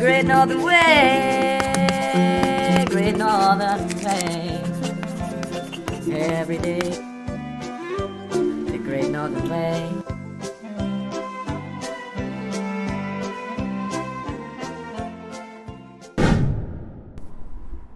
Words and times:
Great 0.00 0.24
Northern 0.24 0.62
Way, 0.62 1.58
Great 2.88 3.16
Northern 3.18 3.86
Way. 4.02 4.62
Every 6.10 6.56
day, 6.56 6.80
the 8.30 8.80
Great 8.82 9.10
Northern 9.10 9.46
Way. 9.50 9.90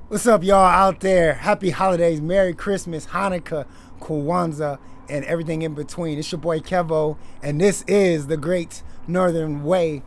What's 0.09 0.27
up, 0.27 0.45
y'all 0.45 0.59
out 0.59 1.00
there? 1.00 1.32
Happy 1.32 1.71
holidays, 1.71 2.21
Merry 2.21 2.52
Christmas, 2.52 3.07
Hanukkah, 3.07 3.64
Kwanzaa, 4.00 4.79
and 5.09 5.25
everything 5.25 5.62
in 5.62 5.73
between. 5.73 6.18
It's 6.18 6.30
your 6.30 6.39
boy 6.43 6.61
Kevo, 6.61 7.16
and 7.43 7.59
this 7.59 7.82
is 7.89 8.27
the 8.27 8.36
Great 8.36 8.82
Northern 9.09 9.64
Way 9.64 10.02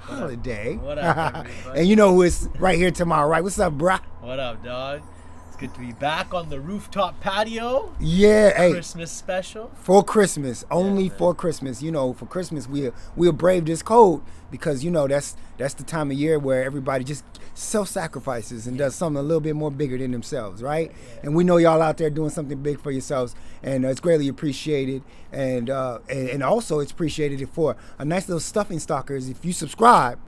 holiday. 0.00 0.76
What 0.76 0.98
up, 0.98 1.46
and 1.74 1.86
you 1.86 1.96
know 1.96 2.14
who 2.14 2.22
is 2.22 2.48
right 2.58 2.78
here 2.78 2.90
to 2.92 3.04
my 3.04 3.22
right. 3.22 3.42
What's 3.42 3.58
up, 3.58 3.74
bro? 3.74 3.96
What 4.20 4.38
up, 4.38 4.64
dog? 4.64 5.02
Good 5.60 5.74
to 5.74 5.80
be 5.80 5.92
back 5.92 6.32
on 6.32 6.48
the 6.48 6.58
rooftop 6.58 7.20
patio. 7.20 7.94
Yeah, 8.00 8.56
hey, 8.56 8.72
Christmas 8.72 9.12
special. 9.12 9.70
for 9.74 10.02
Christmas, 10.02 10.64
only 10.70 11.10
man. 11.10 11.18
for 11.18 11.34
Christmas. 11.34 11.82
You 11.82 11.92
know, 11.92 12.14
for 12.14 12.24
Christmas 12.24 12.66
we 12.66 12.90
we'll 13.14 13.32
brave 13.32 13.66
this 13.66 13.82
cold 13.82 14.22
because 14.50 14.82
you 14.82 14.90
know 14.90 15.06
that's 15.06 15.36
that's 15.58 15.74
the 15.74 15.82
time 15.82 16.10
of 16.10 16.16
year 16.16 16.38
where 16.38 16.64
everybody 16.64 17.04
just 17.04 17.24
self-sacrifices 17.52 18.66
and 18.66 18.78
does 18.78 18.94
something 18.94 19.20
a 19.20 19.22
little 19.22 19.42
bit 19.42 19.54
more 19.54 19.70
bigger 19.70 19.98
than 19.98 20.12
themselves, 20.12 20.62
right? 20.62 20.92
And 21.22 21.34
we 21.34 21.44
know 21.44 21.58
y'all 21.58 21.82
out 21.82 21.98
there 21.98 22.08
doing 22.08 22.30
something 22.30 22.62
big 22.62 22.80
for 22.80 22.90
yourselves, 22.90 23.34
and 23.62 23.84
it's 23.84 24.00
greatly 24.00 24.28
appreciated. 24.28 25.02
And, 25.30 25.68
uh, 25.68 25.98
and 26.08 26.30
and 26.30 26.42
also 26.42 26.80
it's 26.80 26.90
appreciated 26.90 27.46
for 27.50 27.76
a 27.98 28.04
nice 28.06 28.26
little 28.30 28.40
stuffing 28.40 28.78
stalkers 28.78 29.28
if 29.28 29.44
you 29.44 29.52
subscribe 29.52 30.18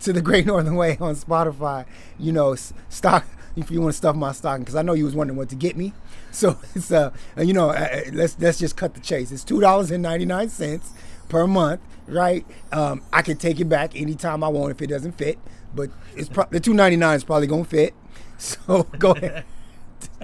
to 0.00 0.12
the 0.12 0.20
Great 0.20 0.44
Northern 0.52 0.76
Way 0.76 0.98
on 1.00 1.16
Spotify. 1.16 1.86
You 2.18 2.32
know, 2.32 2.54
stock 2.90 3.24
if 3.56 3.70
you 3.70 3.80
want 3.80 3.92
to 3.92 3.96
stuff 3.96 4.16
my 4.16 4.32
stocking 4.32 4.62
because 4.62 4.74
I 4.74 4.82
know 4.82 4.94
you 4.94 5.04
was 5.04 5.14
wondering 5.14 5.36
what 5.36 5.48
to 5.50 5.56
get 5.56 5.76
me. 5.76 5.92
So 6.34 6.58
it's 6.74 6.90
uh, 6.90 7.12
you 7.38 7.52
know, 7.52 7.70
uh, 7.70 7.74
uh, 7.74 8.00
let's 8.12 8.36
let's 8.40 8.58
just 8.58 8.76
cut 8.76 8.94
the 8.94 9.00
chase. 9.00 9.30
It's 9.30 9.44
two 9.44 9.60
dollars 9.60 9.92
and 9.92 10.02
ninety 10.02 10.26
nine 10.26 10.48
cents 10.48 10.90
per 11.28 11.46
month, 11.46 11.80
right? 12.08 12.44
Um, 12.72 13.02
I 13.12 13.22
can 13.22 13.36
take 13.36 13.60
it 13.60 13.66
back 13.68 13.94
anytime 13.94 14.42
I 14.42 14.48
want 14.48 14.72
if 14.72 14.82
it 14.82 14.88
doesn't 14.88 15.12
fit, 15.12 15.38
but 15.76 15.90
it's 16.16 16.28
pro- 16.28 16.48
the 16.50 16.58
two 16.58 16.74
ninety 16.74 16.96
nine 16.96 17.14
is 17.14 17.22
probably 17.22 17.46
gonna 17.46 17.64
fit. 17.64 17.94
So 18.36 18.82
go 18.98 19.12
ahead. 19.12 19.44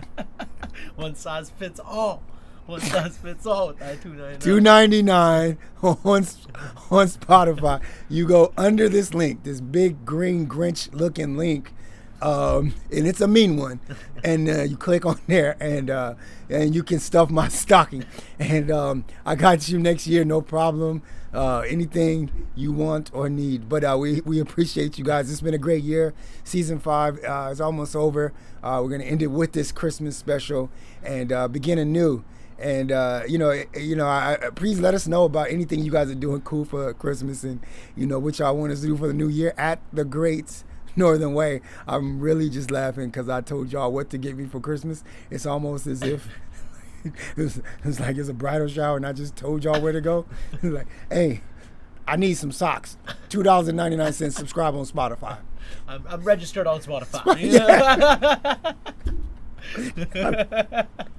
One 0.96 1.14
size 1.14 1.50
fits 1.50 1.78
all. 1.78 2.24
One 2.66 2.80
size 2.80 3.16
fits 3.16 3.46
all 3.46 3.68
with 3.68 3.78
that 3.78 4.02
two 4.02 4.14
ninety 4.14 4.38
Two 4.38 4.60
ninety 4.60 5.02
nine 5.02 5.58
on 5.82 6.26
on 6.90 7.06
Spotify. 7.06 7.80
You 8.08 8.26
go 8.26 8.52
under 8.56 8.88
this 8.88 9.14
link, 9.14 9.44
this 9.44 9.60
big 9.60 10.04
green 10.04 10.48
Grinch 10.48 10.92
looking 10.92 11.36
link, 11.36 11.72
um, 12.22 12.74
and 12.92 13.06
it's 13.06 13.20
a 13.20 13.28
mean 13.28 13.56
one. 13.56 13.80
And 14.22 14.50
uh, 14.50 14.64
you 14.64 14.76
click 14.76 15.06
on 15.06 15.18
there, 15.28 15.56
and 15.60 15.88
uh, 15.88 16.12
and 16.50 16.74
you 16.74 16.82
can 16.82 16.98
stuff 16.98 17.30
my 17.30 17.48
stocking. 17.62 18.04
And 18.38 18.70
um, 18.70 19.06
I 19.24 19.34
got 19.34 19.66
you 19.70 19.78
next 19.78 20.06
year, 20.06 20.26
no 20.26 20.42
problem. 20.42 21.00
Uh, 21.32 21.60
anything 21.60 22.30
you 22.54 22.70
want 22.70 23.10
or 23.14 23.30
need. 23.30 23.66
But 23.70 23.82
uh, 23.82 23.96
we 23.98 24.20
we 24.20 24.38
appreciate 24.38 24.98
you 24.98 25.04
guys. 25.04 25.30
It's 25.30 25.40
been 25.40 25.54
a 25.54 25.58
great 25.58 25.82
year. 25.82 26.12
Season 26.44 26.78
five 26.78 27.18
uh, 27.24 27.48
is 27.50 27.62
almost 27.62 27.96
over. 27.96 28.34
Uh, 28.62 28.80
we're 28.82 28.90
gonna 28.90 29.04
end 29.04 29.22
it 29.22 29.28
with 29.28 29.52
this 29.52 29.72
Christmas 29.72 30.18
special 30.18 30.68
and 31.02 31.32
uh, 31.32 31.48
begin 31.48 31.78
anew 31.78 32.22
and 32.60 32.92
uh, 32.92 33.22
you 33.26 33.38
know, 33.38 33.52
you 33.74 33.96
know, 33.96 34.06
I, 34.06 34.36
please 34.54 34.80
let 34.80 34.92
us 34.94 35.08
know 35.08 35.24
about 35.24 35.50
anything 35.50 35.80
you 35.82 35.90
guys 35.90 36.10
are 36.10 36.14
doing 36.14 36.42
cool 36.42 36.64
for 36.64 36.92
Christmas, 36.92 37.42
and 37.42 37.60
you 37.96 38.06
know, 38.06 38.18
what 38.18 38.38
y'all 38.38 38.56
want 38.56 38.72
us 38.72 38.82
to 38.82 38.86
do 38.86 38.96
for 38.96 39.06
the 39.08 39.14
new 39.14 39.28
year 39.28 39.54
at 39.56 39.80
the 39.92 40.04
Great 40.04 40.62
Northern 40.96 41.34
Way. 41.34 41.60
I'm 41.86 42.20
really 42.20 42.50
just 42.50 42.70
laughing 42.70 43.10
because 43.10 43.28
I 43.28 43.40
told 43.40 43.72
y'all 43.72 43.92
what 43.92 44.10
to 44.10 44.18
get 44.18 44.36
me 44.36 44.46
for 44.46 44.60
Christmas. 44.60 45.04
It's 45.30 45.46
almost 45.46 45.86
as 45.86 46.02
if 46.02 46.28
it's, 47.36 47.60
it's 47.84 48.00
like 48.00 48.16
it's 48.16 48.28
a 48.28 48.34
bridal 48.34 48.68
shower, 48.68 48.96
and 48.96 49.06
I 49.06 49.12
just 49.12 49.36
told 49.36 49.64
y'all 49.64 49.80
where 49.80 49.92
to 49.92 50.00
go. 50.00 50.26
like, 50.62 50.86
hey, 51.10 51.42
I 52.06 52.16
need 52.16 52.34
some 52.34 52.52
socks. 52.52 52.96
Two 53.28 53.42
dollars 53.42 53.68
and 53.68 53.76
ninety 53.76 53.96
nine 53.96 54.12
cents. 54.12 54.36
Subscribe 54.36 54.74
on 54.74 54.84
Spotify. 54.84 55.38
I'm, 55.86 56.04
I'm 56.08 56.22
registered 56.22 56.66
on 56.66 56.80
Spotify. 56.80 57.36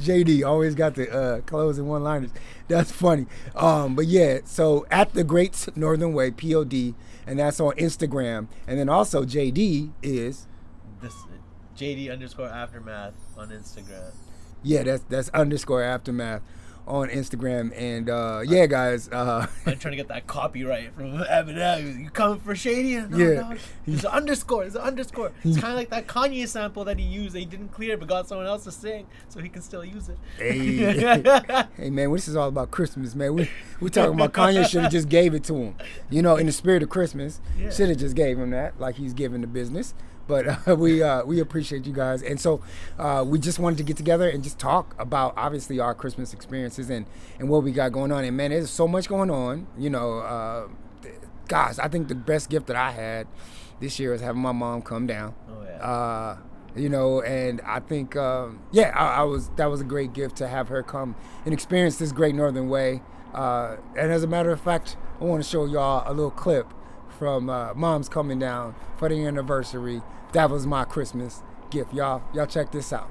JD 0.00 0.46
always 0.46 0.74
got 0.74 0.94
the 0.94 1.10
uh, 1.12 1.40
clothes 1.42 1.78
and 1.78 1.88
one 1.88 2.02
liners. 2.02 2.30
That's 2.68 2.90
funny. 2.90 3.26
Um, 3.54 3.94
but 3.94 4.06
yeah, 4.06 4.40
so 4.44 4.86
at 4.90 5.14
the 5.14 5.24
Great 5.24 5.68
Northern 5.76 6.12
Way, 6.12 6.30
POD, 6.30 6.94
and 7.26 7.38
that's 7.38 7.60
on 7.60 7.74
Instagram. 7.76 8.48
And 8.66 8.78
then 8.78 8.88
also 8.88 9.24
JD 9.24 9.92
is 10.02 10.46
this 11.00 11.14
JD 11.76 12.10
underscore 12.10 12.48
aftermath 12.48 13.14
on 13.36 13.50
Instagram. 13.50 14.12
yeah, 14.62 14.82
that's 14.82 15.04
that's 15.08 15.28
underscore 15.30 15.82
aftermath 15.82 16.42
on 16.86 17.08
Instagram. 17.08 17.72
And 17.76 18.08
uh, 18.08 18.42
yeah, 18.46 18.66
guys, 18.66 19.08
uh, 19.08 19.46
I'm 19.66 19.78
trying 19.78 19.92
to 19.92 19.96
get 19.96 20.08
that 20.08 20.26
copyright 20.26 20.94
from 20.94 21.18
Eminem. 21.24 22.00
You 22.04 22.10
coming 22.10 22.40
for 22.40 22.54
Shady? 22.54 22.96
No, 22.96 23.16
Yeah. 23.16 23.40
no. 23.50 23.56
There's 23.86 24.04
an 24.04 24.10
underscore. 24.10 24.62
There's 24.62 24.74
an 24.76 24.82
underscore. 24.82 25.32
It's 25.44 25.58
kind 25.58 25.72
of 25.72 25.78
like 25.78 25.90
that 25.90 26.06
Kanye 26.06 26.46
sample 26.48 26.84
that 26.84 26.98
he 26.98 27.04
used. 27.04 27.34
That 27.34 27.40
he 27.40 27.44
didn't 27.46 27.68
clear, 27.68 27.96
but 27.96 28.08
got 28.08 28.28
someone 28.28 28.46
else 28.46 28.64
to 28.64 28.72
sing, 28.72 29.06
so 29.28 29.40
he 29.40 29.48
can 29.48 29.62
still 29.62 29.84
use 29.84 30.08
it. 30.08 30.18
Hey. 30.38 31.22
hey 31.76 31.90
man, 31.90 32.12
this 32.12 32.28
is 32.28 32.36
all 32.36 32.48
about 32.48 32.70
Christmas, 32.70 33.14
man. 33.14 33.34
We 33.34 33.50
we 33.80 33.90
talking 33.90 34.14
about 34.14 34.32
Kanye 34.32 34.66
should 34.68 34.82
have 34.82 34.92
just 34.98 35.08
gave 35.08 35.34
it 35.34 35.44
to 35.44 35.54
him. 35.54 35.76
You 36.10 36.22
know, 36.22 36.36
in 36.36 36.46
the 36.46 36.52
spirit 36.52 36.82
of 36.82 36.88
Christmas, 36.88 37.40
Yeah. 37.58 37.70
should 37.70 37.88
have 37.88 37.98
just 37.98 38.14
gave 38.16 38.38
him 38.38 38.50
that, 38.50 38.78
like 38.80 38.96
he's 38.96 39.12
giving 39.12 39.40
the 39.40 39.46
business. 39.46 39.94
But 40.26 40.68
uh, 40.68 40.76
we 40.76 41.02
uh, 41.02 41.24
we 41.24 41.40
appreciate 41.40 41.86
you 41.86 41.92
guys, 41.92 42.22
and 42.22 42.40
so 42.40 42.60
uh, 42.98 43.24
we 43.26 43.38
just 43.38 43.58
wanted 43.58 43.78
to 43.78 43.84
get 43.84 43.96
together 43.96 44.28
and 44.28 44.42
just 44.42 44.58
talk 44.58 44.94
about 44.98 45.34
obviously 45.36 45.78
our 45.78 45.94
Christmas 45.94 46.32
experiences 46.32 46.90
and 46.90 47.06
and 47.38 47.48
what 47.48 47.62
we 47.62 47.72
got 47.72 47.92
going 47.92 48.12
on. 48.12 48.24
And 48.24 48.36
man, 48.36 48.50
there's 48.50 48.70
so 48.70 48.88
much 48.88 49.08
going 49.08 49.30
on. 49.30 49.66
You 49.78 49.90
know, 49.90 50.18
uh, 50.18 50.68
gosh, 51.48 51.78
I 51.78 51.88
think 51.88 52.08
the 52.08 52.14
best 52.14 52.50
gift 52.50 52.66
that 52.66 52.76
I 52.76 52.90
had 52.90 53.26
this 53.80 53.98
year 53.98 54.14
is 54.14 54.20
having 54.20 54.40
my 54.40 54.52
mom 54.52 54.80
come 54.82 55.06
down 55.06 55.34
Oh 55.50 55.62
yeah. 55.62 55.76
uh, 55.84 56.38
you 56.74 56.88
know, 56.88 57.22
and 57.22 57.60
I 57.62 57.80
think, 57.80 58.16
um, 58.16 58.60
yeah, 58.72 58.92
I, 58.94 59.20
I 59.20 59.22
was 59.22 59.48
that 59.56 59.66
was 59.66 59.80
a 59.80 59.84
great 59.84 60.12
gift 60.12 60.36
to 60.36 60.48
have 60.48 60.68
her 60.68 60.82
come 60.82 61.14
and 61.44 61.54
experience 61.54 61.96
this 61.96 62.12
great 62.12 62.34
Northern 62.34 62.68
Way. 62.68 63.02
Uh, 63.32 63.76
and 63.96 64.12
as 64.12 64.22
a 64.22 64.26
matter 64.26 64.50
of 64.50 64.60
fact, 64.60 64.96
I 65.20 65.24
want 65.24 65.42
to 65.42 65.48
show 65.48 65.64
y'all 65.66 66.02
a 66.06 66.12
little 66.12 66.30
clip 66.30 66.66
from 67.18 67.48
uh, 67.48 67.74
Mom's 67.74 68.08
coming 68.08 68.38
down 68.38 68.74
for 68.96 69.08
the 69.08 69.24
anniversary. 69.24 70.02
That 70.32 70.50
was 70.50 70.66
my 70.66 70.84
Christmas 70.84 71.42
gift, 71.70 71.94
y'all. 71.94 72.22
Y'all 72.34 72.46
check 72.46 72.70
this 72.70 72.92
out. 72.92 73.10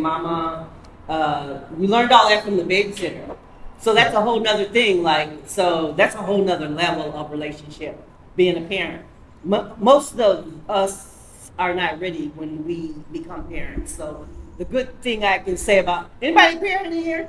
Mama, 0.00 0.68
uh, 1.08 1.60
we 1.76 1.86
learned 1.86 2.12
all 2.12 2.28
that 2.28 2.44
from 2.44 2.56
the 2.56 2.64
babysitter. 2.64 3.36
So 3.78 3.94
that's 3.94 4.14
a 4.14 4.20
whole 4.20 4.40
nother 4.40 4.64
thing. 4.64 5.02
Like, 5.02 5.48
so 5.48 5.92
that's 5.92 6.14
a 6.14 6.22
whole 6.22 6.44
nother 6.44 6.68
level 6.68 7.12
of 7.16 7.30
relationship, 7.30 8.00
being 8.36 8.56
a 8.56 8.66
parent. 8.68 9.04
Mo 9.44 9.74
most 9.78 10.20
of 10.20 10.52
us 10.70 11.50
are 11.58 11.74
not 11.74 12.00
ready 12.00 12.28
when 12.34 12.64
we 12.64 12.94
become 13.10 13.48
parents. 13.48 13.94
So 13.94 14.26
the 14.58 14.64
good 14.64 15.00
thing 15.02 15.24
I 15.24 15.38
can 15.38 15.56
say 15.56 15.78
about 15.78 16.10
anybody 16.20 16.58
parent 16.58 16.94
here? 16.94 17.28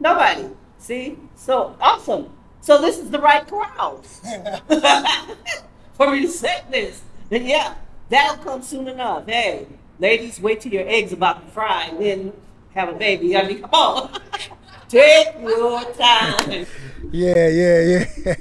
Nobody. 0.00 0.48
See? 0.78 1.18
So 1.34 1.76
awesome. 1.80 2.30
So 2.66 2.80
this 2.80 2.98
is 2.98 3.10
the 3.10 3.20
right 3.20 3.46
crowd 3.46 4.04
for 5.94 6.10
me 6.10 6.22
to 6.22 6.28
say 6.28 6.64
this. 6.68 7.00
And 7.30 7.46
yeah, 7.46 7.76
that'll 8.08 8.42
come 8.42 8.60
soon 8.60 8.88
enough. 8.88 9.24
Hey, 9.28 9.68
ladies, 10.00 10.40
wait 10.40 10.62
till 10.62 10.72
your 10.72 10.88
eggs 10.88 11.12
about 11.12 11.46
to 11.46 11.52
fry 11.52 11.84
and 11.84 12.00
then 12.00 12.32
have 12.74 12.88
a 12.88 12.94
baby. 12.94 13.36
I 13.36 13.46
mean, 13.46 13.60
come 13.60 13.70
on. 13.70 14.20
Take 14.88 15.28
your 15.40 15.84
time. 15.92 16.66
Yeah, 17.12 17.46
yeah, 17.46 18.04
yeah. 18.24 18.34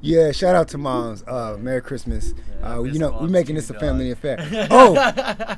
Yeah, 0.00 0.30
shout 0.30 0.54
out 0.54 0.68
to 0.68 0.78
moms. 0.78 1.24
Uh, 1.26 1.56
Merry 1.58 1.82
Christmas. 1.82 2.34
Uh, 2.62 2.84
you 2.84 3.00
know, 3.00 3.18
we're 3.20 3.26
making 3.26 3.56
this 3.56 3.68
a 3.70 3.74
family 3.74 4.12
affair. 4.12 4.36
Oh, 4.70 4.94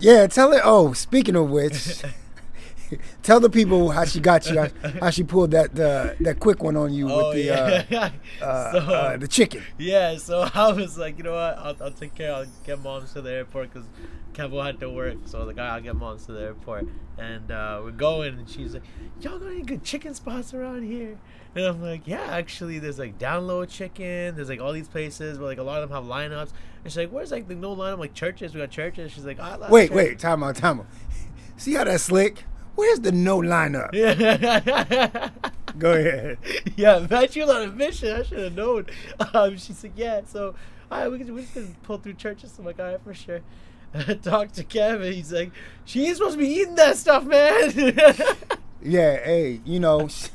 yeah, 0.01 0.27
tell 0.29 0.55
it. 0.55 0.63
Oh, 0.65 0.95
speaking 0.95 1.37
of 1.37 1.51
which, 1.51 2.03
tell 3.23 3.41
the 3.41 3.51
people 3.51 3.91
how 3.91 4.05
she 4.05 4.21
got 4.21 4.49
you, 4.49 4.59
how, 4.59 4.69
how 5.01 5.11
she 5.11 5.23
pulled 5.23 5.51
that 5.53 5.79
uh, 5.79 6.15
that 6.21 6.41
quick 6.41 6.63
one 6.63 6.77
on 6.77 6.93
you 6.93 7.11
oh 7.11 7.29
with 7.29 7.37
the 7.37 7.43
yeah. 7.91 8.11
uh, 8.41 8.45
uh, 8.45 8.73
so 8.73 8.79
uh, 8.79 9.17
the 9.17 9.29
chicken. 9.29 9.63
yeah, 9.79 10.17
so 10.17 10.49
I 10.55 10.73
was 10.73 10.99
like, 10.99 11.19
you 11.19 11.25
know 11.25 11.33
what? 11.33 11.59
I'll, 11.59 11.77
I'll 11.83 11.91
take 11.91 12.15
care. 12.15 12.35
I'll 12.35 12.47
get 12.65 12.81
moms 12.81 13.13
to 13.13 13.23
the 13.23 13.33
airport 13.33 13.73
because 13.73 13.89
Kevo 14.33 14.65
had 14.65 14.79
to 14.81 14.91
work. 14.91 15.17
So 15.25 15.39
I 15.39 15.41
was 15.45 15.49
like, 15.49 15.59
"Alright, 15.59 15.73
I'll 15.73 15.81
get 15.81 15.97
moms 15.97 16.27
to 16.27 16.33
the 16.33 16.43
airport. 16.43 16.87
And 17.19 17.51
uh, 17.51 17.81
we're 17.83 17.91
going, 17.91 18.39
and 18.39 18.49
she's 18.49 18.75
like, 18.75 18.85
y'all 19.21 19.39
got 19.39 19.49
any 19.49 19.63
good 19.63 19.83
chicken 19.83 20.15
spots 20.15 20.55
around 20.55 20.85
here? 20.85 21.19
And 21.57 21.65
I'm 21.65 21.83
like, 21.83 22.03
yeah, 22.07 22.23
actually, 22.23 22.79
there's 22.79 22.99
like 23.01 23.19
Downlow 23.19 23.69
chicken. 23.69 24.37
There's 24.37 24.49
like 24.49 24.61
all 24.61 24.73
these 24.73 24.87
places, 24.87 25.39
but 25.39 25.45
like 25.45 25.59
a 25.59 25.63
lot 25.65 25.83
of 25.83 25.89
them 25.89 25.97
have 25.97 26.09
lineups. 26.09 26.53
And 26.85 26.93
she's 26.93 26.97
like, 26.97 27.11
where's 27.11 27.33
like 27.33 27.49
the 27.49 27.57
no 27.57 27.75
lineup? 27.75 27.99
Like 27.99 28.15
Church's, 28.15 28.55
we 28.55 28.61
got 28.61 28.71
Church's. 28.71 29.11
She's 29.11 29.25
like, 29.25 29.41
I 29.41 29.57
love 29.57 29.71
Wait, 29.71 29.89
church." 29.89 29.97
wait, 29.97 30.19
time 30.21 30.45
out, 30.45 30.55
time 30.55 30.81
out. 30.81 30.87
See 31.57 31.75
how 31.75 31.83
that's 31.83 32.05
slick? 32.05 32.45
Where's 32.79 33.01
the 33.01 33.11
no 33.11 33.41
lineup? 33.41 33.93
Yeah. 33.93 35.31
Go 35.79 35.95
ahead. 35.95 36.39
yeah, 36.77 36.99
was 37.01 37.51
on 37.51 37.63
a 37.63 37.73
mission. 37.73 38.15
I 38.15 38.23
should 38.23 38.39
have 38.39 38.55
known. 38.55 38.87
Um, 39.35 39.57
she 39.57 39.73
said, 39.73 39.95
yeah. 39.97 40.21
So, 40.25 40.55
all 40.89 41.01
right, 41.01 41.11
we 41.11 41.19
can, 41.19 41.35
we're 41.35 41.41
just 41.41 41.57
gonna 41.57 41.67
pull 41.83 41.99
through 41.99 42.13
Church's. 42.13 42.57
I'm 42.57 42.65
like, 42.65 42.79
all 42.79 42.87
right, 42.87 43.03
for 43.03 43.13
sure. 43.15 43.41
I 43.95 44.15
talked 44.15 44.55
to 44.55 44.63
Kevin. 44.63 45.13
He's 45.13 45.33
like, 45.33 45.51
she 45.87 46.07
ain't 46.07 46.19
supposed 46.19 46.35
to 46.35 46.39
be 46.39 46.47
eating 46.47 46.77
that 46.77 46.97
stuff, 46.97 47.25
man. 47.25 47.73
Yeah, 48.81 49.17
hey, 49.25 49.61
you 49.65 49.81
know, 49.81 50.07
she 50.07 50.31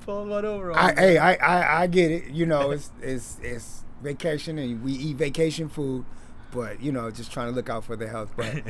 pulled 0.00 0.30
one 0.30 0.46
over 0.46 0.72
on 0.72 0.78
I, 0.78 0.94
hey, 0.94 1.18
I, 1.18 1.34
I, 1.34 1.82
I 1.82 1.86
get 1.86 2.10
it. 2.10 2.30
You 2.30 2.46
know, 2.46 2.70
it's 2.70 2.90
it's 3.02 3.36
it's 3.42 3.84
vacation 4.02 4.56
and 4.56 4.82
we 4.82 4.92
eat 4.92 5.16
vacation 5.16 5.68
food, 5.68 6.06
but 6.52 6.80
you 6.82 6.92
know, 6.92 7.10
just 7.10 7.32
trying 7.32 7.48
to 7.48 7.54
look 7.54 7.68
out 7.68 7.84
for 7.84 7.96
their 7.96 8.08
health. 8.08 8.32
But 8.36 8.62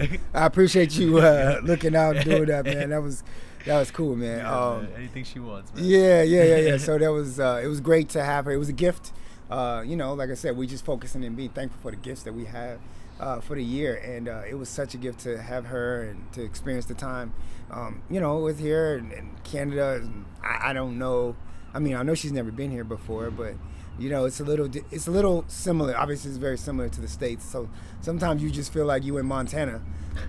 I 0.34 0.46
appreciate 0.46 0.96
you 0.96 1.18
uh, 1.18 1.60
looking 1.62 1.94
out 1.94 2.16
and 2.16 2.24
doing 2.24 2.46
that, 2.46 2.64
man. 2.64 2.90
That 2.90 3.02
was 3.02 3.22
that 3.66 3.78
was 3.78 3.90
cool, 3.90 4.16
man. 4.16 4.38
Yeah, 4.38 4.66
um, 4.68 4.88
anything 4.96 5.24
she 5.24 5.38
wants, 5.38 5.74
man. 5.74 5.84
yeah, 5.84 6.22
yeah, 6.22 6.44
yeah, 6.44 6.56
yeah. 6.56 6.76
So 6.78 6.98
that 6.98 7.12
was 7.12 7.40
uh, 7.40 7.60
it 7.62 7.66
was 7.68 7.80
great 7.80 8.08
to 8.10 8.22
have 8.22 8.44
her. 8.44 8.52
It 8.52 8.58
was 8.58 8.68
a 8.68 8.74
gift. 8.74 9.12
Uh, 9.50 9.82
you 9.86 9.96
know, 9.96 10.14
like 10.14 10.30
I 10.30 10.34
said, 10.34 10.56
we 10.56 10.66
just 10.66 10.84
focusing 10.84 11.24
and 11.24 11.36
being 11.36 11.50
thankful 11.50 11.80
for 11.82 11.90
the 11.90 11.96
gifts 11.96 12.22
that 12.22 12.32
we 12.32 12.46
have 12.46 12.80
uh, 13.20 13.40
for 13.40 13.54
the 13.54 13.64
year, 13.64 13.96
and 13.96 14.28
uh, 14.28 14.42
it 14.48 14.54
was 14.54 14.68
such 14.68 14.94
a 14.94 14.98
gift 14.98 15.20
to 15.20 15.40
have 15.40 15.66
her 15.66 16.02
and 16.02 16.32
to 16.32 16.42
experience 16.42 16.86
the 16.86 16.94
time. 16.94 17.34
Um, 17.70 18.02
you 18.10 18.20
know, 18.20 18.38
with 18.38 18.60
here 18.60 18.96
and, 18.96 19.12
and 19.12 19.42
Canada. 19.44 20.00
And 20.02 20.26
I, 20.42 20.70
I 20.70 20.72
don't 20.72 20.98
know. 20.98 21.34
I 21.72 21.78
mean, 21.78 21.96
I 21.96 22.02
know 22.02 22.14
she's 22.14 22.32
never 22.32 22.52
been 22.52 22.70
here 22.70 22.84
before, 22.84 23.30
but 23.30 23.54
you 23.98 24.10
know, 24.10 24.24
it's 24.24 24.40
a 24.40 24.44
little 24.44 24.68
it's 24.90 25.06
a 25.06 25.10
little 25.10 25.44
similar. 25.48 25.96
Obviously, 25.96 26.30
it's 26.30 26.38
very 26.38 26.58
similar 26.58 26.88
to 26.88 27.00
the 27.00 27.08
states. 27.08 27.44
So 27.44 27.68
sometimes 28.00 28.42
you 28.42 28.50
just 28.50 28.72
feel 28.72 28.86
like 28.86 29.04
you 29.04 29.16
in 29.18 29.26
Montana. 29.26 29.80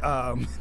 Um, 0.03 0.47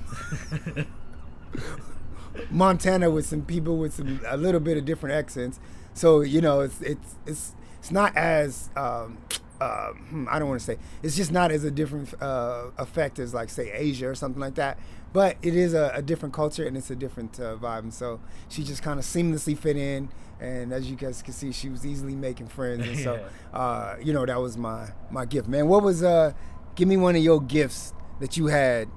Montana 2.50 3.10
with 3.10 3.26
some 3.26 3.42
people 3.42 3.76
with 3.76 3.94
some 3.94 4.20
a 4.26 4.36
little 4.36 4.60
bit 4.60 4.76
of 4.76 4.84
different 4.84 5.14
accents. 5.14 5.60
So 5.94 6.22
you 6.22 6.40
know, 6.40 6.60
it's 6.60 6.80
it's 6.80 7.14
it's 7.26 7.52
it's 7.78 7.90
not 7.90 8.16
as 8.16 8.70
um, 8.76 9.18
uh, 9.60 9.92
I 10.28 10.38
don't 10.38 10.48
want 10.48 10.60
to 10.60 10.66
say 10.66 10.78
it's 11.02 11.16
just 11.16 11.32
not 11.32 11.50
as 11.50 11.64
a 11.64 11.70
different 11.70 12.12
uh, 12.20 12.66
effect 12.78 13.18
as 13.18 13.34
like 13.34 13.50
say 13.50 13.70
Asia 13.72 14.08
or 14.08 14.14
something 14.14 14.40
like 14.40 14.54
that. 14.56 14.78
But 15.12 15.36
it 15.42 15.54
is 15.54 15.74
a, 15.74 15.92
a 15.94 16.02
different 16.02 16.34
culture 16.34 16.66
and 16.66 16.76
it's 16.76 16.90
a 16.90 16.96
different 16.96 17.38
uh, 17.38 17.56
vibe. 17.56 17.80
And 17.80 17.94
so 17.94 18.20
she 18.48 18.64
just 18.64 18.82
kind 18.82 18.98
of 18.98 19.04
seamlessly 19.04 19.56
fit 19.56 19.76
in. 19.76 20.08
And 20.40 20.72
as 20.72 20.90
you 20.90 20.96
guys 20.96 21.22
can 21.22 21.32
see, 21.32 21.52
she 21.52 21.68
was 21.68 21.86
easily 21.86 22.14
making 22.14 22.48
friends. 22.48 22.86
And 22.86 22.98
so, 23.06 23.24
uh, 23.52 23.96
you 24.02 24.12
know, 24.12 24.26
that 24.26 24.40
was 24.40 24.56
my 24.56 24.88
my 25.10 25.24
gift, 25.24 25.48
man. 25.48 25.68
What 25.68 25.82
was 25.82 26.02
uh? 26.02 26.32
Give 26.74 26.88
me 26.88 26.96
one 26.96 27.14
of 27.14 27.22
your 27.22 27.40
gifts 27.40 27.94
that 28.20 28.36
you 28.36 28.46
had 28.46 28.88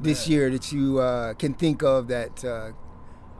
this 0.00 0.28
Man. 0.28 0.32
year 0.32 0.50
that 0.50 0.72
you 0.72 0.98
uh, 1.00 1.34
can 1.34 1.54
think 1.54 1.82
of 1.82 2.06
that 2.08 2.44
uh, 2.44 2.70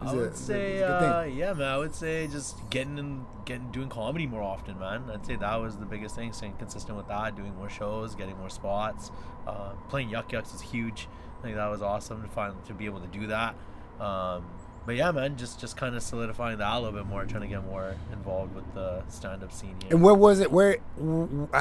I 0.00 0.04
was 0.04 0.12
a- 0.12 0.16
would 0.16 0.36
say, 0.36 0.82
uh, 0.82 1.22
yeah, 1.22 1.52
man. 1.52 1.68
I 1.68 1.78
would 1.78 1.94
say 1.94 2.26
just 2.26 2.56
getting 2.70 2.98
in, 2.98 3.24
getting 3.44 3.70
doing 3.70 3.88
comedy 3.88 4.26
more 4.26 4.42
often, 4.42 4.78
man. 4.78 5.04
I'd 5.12 5.24
say 5.24 5.36
that 5.36 5.56
was 5.60 5.76
the 5.76 5.86
biggest 5.86 6.16
thing. 6.16 6.32
Staying 6.32 6.54
consistent 6.56 6.96
with 6.96 7.08
that, 7.08 7.36
doing 7.36 7.54
more 7.56 7.70
shows, 7.70 8.14
getting 8.14 8.36
more 8.38 8.50
spots. 8.50 9.10
Uh, 9.46 9.70
playing 9.88 10.10
Yuk 10.10 10.32
Yuk's 10.32 10.52
is 10.54 10.60
huge. 10.60 11.08
I 11.38 11.42
think 11.42 11.56
that 11.56 11.68
was 11.68 11.82
awesome 11.82 12.22
to 12.22 12.28
find 12.28 12.54
to 12.66 12.74
be 12.74 12.86
able 12.86 13.00
to 13.00 13.06
do 13.08 13.28
that. 13.28 13.54
Um, 14.00 14.44
but 14.86 14.96
yeah, 14.96 15.10
man, 15.12 15.36
just 15.36 15.60
just 15.60 15.76
kind 15.76 15.94
of 15.94 16.02
solidifying 16.02 16.58
that 16.58 16.72
a 16.72 16.78
little 16.80 16.92
bit 16.92 17.06
more, 17.06 17.24
trying 17.24 17.42
to 17.42 17.48
get 17.48 17.64
more 17.64 17.94
involved 18.12 18.54
with 18.54 18.72
the 18.74 19.02
stand-up 19.08 19.52
scene 19.52 19.76
here. 19.82 19.92
And 19.92 20.02
where 20.02 20.14
was 20.14 20.40
it? 20.40 20.50
Where? 20.50 20.78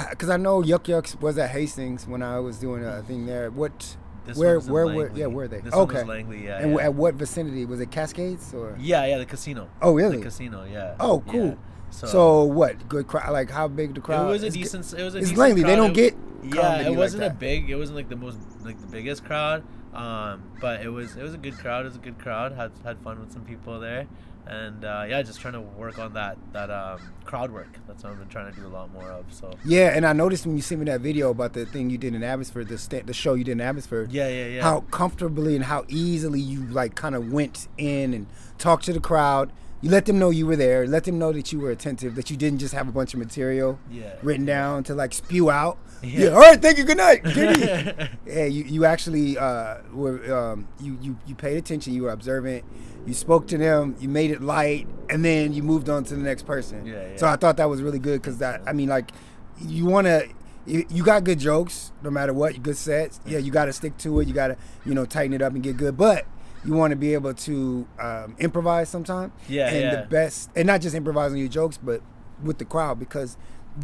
Because 0.10 0.30
I 0.30 0.38
know 0.38 0.62
Yuk 0.62 0.88
Yuk's 0.88 1.16
was 1.20 1.38
at 1.38 1.52
Hastings 1.52 2.08
when 2.08 2.22
I 2.22 2.40
was 2.40 2.58
doing 2.58 2.84
a 2.84 3.02
thing 3.04 3.26
there. 3.26 3.50
What? 3.52 3.96
This 4.26 4.38
where? 4.38 4.60
Where? 4.60 4.88
were 4.88 5.12
yeah, 5.14 5.26
where 5.26 5.48
they? 5.48 5.60
This 5.60 5.74
okay. 5.74 6.00
was 6.00 6.06
Langley, 6.08 6.46
yeah, 6.46 6.60
and 6.60 6.74
yeah. 6.74 6.86
at 6.86 6.94
what 6.94 7.16
vicinity 7.16 7.66
was 7.66 7.80
it? 7.82 7.92
Cascades 7.92 8.54
or? 8.54 8.78
yeah, 8.80 9.06
yeah, 9.06 9.18
the 9.18 9.26
casino. 9.26 9.70
Oh, 9.82 9.94
really? 9.94 10.18
The 10.18 10.24
casino, 10.24 10.64
yeah. 10.64 10.96
Oh, 11.00 11.22
Yeah. 11.26 11.32
cool. 11.32 11.58
So, 11.92 12.44
what? 12.46 12.88
Good 12.90 13.08
crowd? 13.08 13.32
Like 13.32 13.52
how 13.52 13.68
big 13.68 13.94
the 13.94 14.02
crowd? 14.02 14.28
It 14.28 14.32
was 14.32 14.44
a 14.44 14.48
It's 14.48 14.56
decent. 14.56 14.94
It 14.94 15.04
was 15.04 15.14
a 15.14 15.20
it's 15.20 15.30
decent 15.30 15.38
Langley. 15.38 15.64
They 15.64 15.76
don't 15.76 15.94
get 15.94 16.16
Yeah, 16.44 16.82
it 16.82 16.96
wasn't 16.96 17.24
a 17.24 17.28
that. 17.28 17.40
big. 17.40 17.70
It 17.70 17.76
wasn't 17.76 17.98
like 17.98 18.10
the 18.10 18.16
most 18.16 18.38
like 18.64 18.80
the 18.82 18.88
biggest 18.88 19.24
crowd. 19.26 19.64
Um, 19.94 20.44
but 20.60 20.82
it 20.82 20.90
was 20.90 21.16
it 21.16 21.24
was 21.24 21.34
a 21.34 21.38
good 21.38 21.58
crowd. 21.58 21.82
It 21.86 21.90
was 21.90 21.96
a 21.96 22.00
good 22.00 22.18
crowd. 22.20 22.54
Had 22.54 22.72
had 22.84 23.00
fun 23.02 23.20
with 23.20 23.32
some 23.32 23.44
people 23.44 23.80
there, 23.80 24.08
and 24.48 24.84
uh, 24.84 25.06
yeah, 25.08 25.22
just 25.22 25.40
trying 25.40 25.54
to 25.54 25.62
work 25.62 26.00
on 26.00 26.14
that 26.14 26.38
that 26.52 26.72
um, 26.72 27.00
crowd 27.26 27.52
work. 27.52 27.78
That's 27.88 28.04
what 28.04 28.12
I've 28.12 28.20
been 28.20 28.28
trying 28.28 28.52
to 28.52 28.60
do 28.60 28.66
a 28.66 28.70
lot 28.70 28.92
more 28.92 29.12
of. 29.12 29.26
So 29.32 29.52
Yeah, 29.64 29.96
and 29.96 30.06
I 30.06 30.14
noticed 30.14 30.46
when 30.46 30.56
you 30.56 30.62
sent 30.62 30.80
me 30.80 30.86
that 30.86 31.02
video 31.02 31.30
about 31.30 31.54
the 31.54 31.66
thing 31.66 31.90
you 31.90 31.98
did 31.98 32.16
in 32.16 32.24
Abbotsford, 32.24 32.70
the 32.70 32.78
sta- 32.78 33.04
the 33.06 33.14
show 33.14 33.36
you 33.36 33.44
did 33.44 33.54
in 33.54 33.62
Abbotsford. 33.62 34.12
yeah, 34.12 34.28
yeah, 34.28 34.46
yeah. 34.48 34.62
how 34.64 34.82
comfortably 34.92 35.56
and 35.56 35.66
how 35.66 35.86
easily 35.88 36.40
you 36.40 36.64
like 36.66 36.96
kind 36.96 37.14
of 37.16 37.32
went 37.32 37.68
in 37.78 38.14
and 38.14 38.28
talked 38.58 38.86
to 38.86 38.94
the 38.94 39.00
crowd. 39.00 39.52
You 39.84 39.90
let 39.90 40.06
them 40.06 40.18
know 40.18 40.30
you 40.30 40.48
were 40.48 40.56
there. 40.56 40.88
Let 40.88 41.04
them 41.04 41.20
know 41.20 41.34
that 41.34 41.52
you 41.52 41.60
were 41.60 41.70
attentive. 41.70 42.16
That 42.16 42.32
you 42.32 42.38
didn't 42.38 42.60
just 42.60 42.74
have 42.74 42.88
a 42.88 42.92
bunch 42.92 43.14
of 43.14 43.20
material 43.20 43.78
Yeah. 43.92 44.14
written 44.24 44.46
down 44.46 44.86
to 44.86 44.96
like 44.96 45.14
spew 45.14 45.52
out. 45.52 45.78
Yeah. 46.02 46.20
Yeah. 46.22 46.28
All 46.30 46.40
right. 46.40 46.62
Thank 46.62 46.78
you. 46.78 46.86
Good 46.86 46.98
night. 46.98 47.22
Good 47.36 48.10
yeah. 48.26 48.46
You 48.46 48.64
you 48.64 48.86
actually 48.86 49.38
uh, 49.38 49.80
were 49.94 50.34
um, 50.34 50.68
you 50.80 50.98
you 51.02 51.18
you 51.28 51.36
paid 51.36 51.58
attention. 51.58 51.94
You 51.94 52.04
were 52.04 52.12
observant. 52.12 52.64
You 53.06 53.14
spoke 53.14 53.48
to 53.48 53.58
them. 53.58 53.96
You 54.00 54.08
made 54.08 54.32
it 54.32 54.42
light, 54.42 54.88
and 55.10 55.24
then 55.26 55.52
you 55.52 55.62
moved 55.64 55.90
on 55.90 56.06
to 56.06 56.16
the 56.16 56.22
next 56.22 56.46
person. 56.46 56.86
Yeah, 56.86 56.94
yeah. 57.10 57.18
So 57.18 57.28
I 57.28 57.36
thought 57.36 57.58
that 57.58 57.70
was 57.70 57.82
really 57.82 58.00
good 58.00 58.22
because 58.22 58.38
that 58.38 58.62
I 58.66 58.72
mean 58.72 58.88
like 58.88 59.12
you 59.60 59.86
want 59.86 60.08
to 60.08 60.28
you 60.66 60.86
you 60.90 61.04
got 61.04 61.26
good 61.26 61.40
jokes 61.40 61.92
no 62.02 62.10
matter 62.10 62.32
what 62.34 62.62
good 62.64 62.78
sets 62.78 63.20
yeah 63.26 63.38
you 63.38 63.52
got 63.52 63.66
to 63.66 63.74
stick 63.74 63.98
to 63.98 64.22
it 64.22 64.28
you 64.30 64.34
got 64.34 64.48
to 64.48 64.58
you 64.86 64.94
know 64.94 65.06
tighten 65.06 65.34
it 65.34 65.42
up 65.42 65.54
and 65.54 65.62
get 65.62 65.76
good 65.76 65.98
but 65.98 66.26
you 66.66 66.74
want 66.74 66.92
to 66.92 66.96
be 66.96 67.14
able 67.14 67.34
to 67.34 67.88
um, 68.00 68.36
improvise 68.40 68.90
sometimes 68.90 69.32
Yeah, 69.48 69.68
and 69.70 69.82
yeah. 69.82 69.96
the 70.02 70.08
best 70.08 70.50
and 70.56 70.66
not 70.68 70.82
just 70.82 70.96
improvising 70.96 71.38
your 71.38 71.48
jokes 71.50 71.78
but 71.82 72.02
with 72.44 72.58
the 72.58 72.66
crowd 72.66 73.00
because 73.00 73.38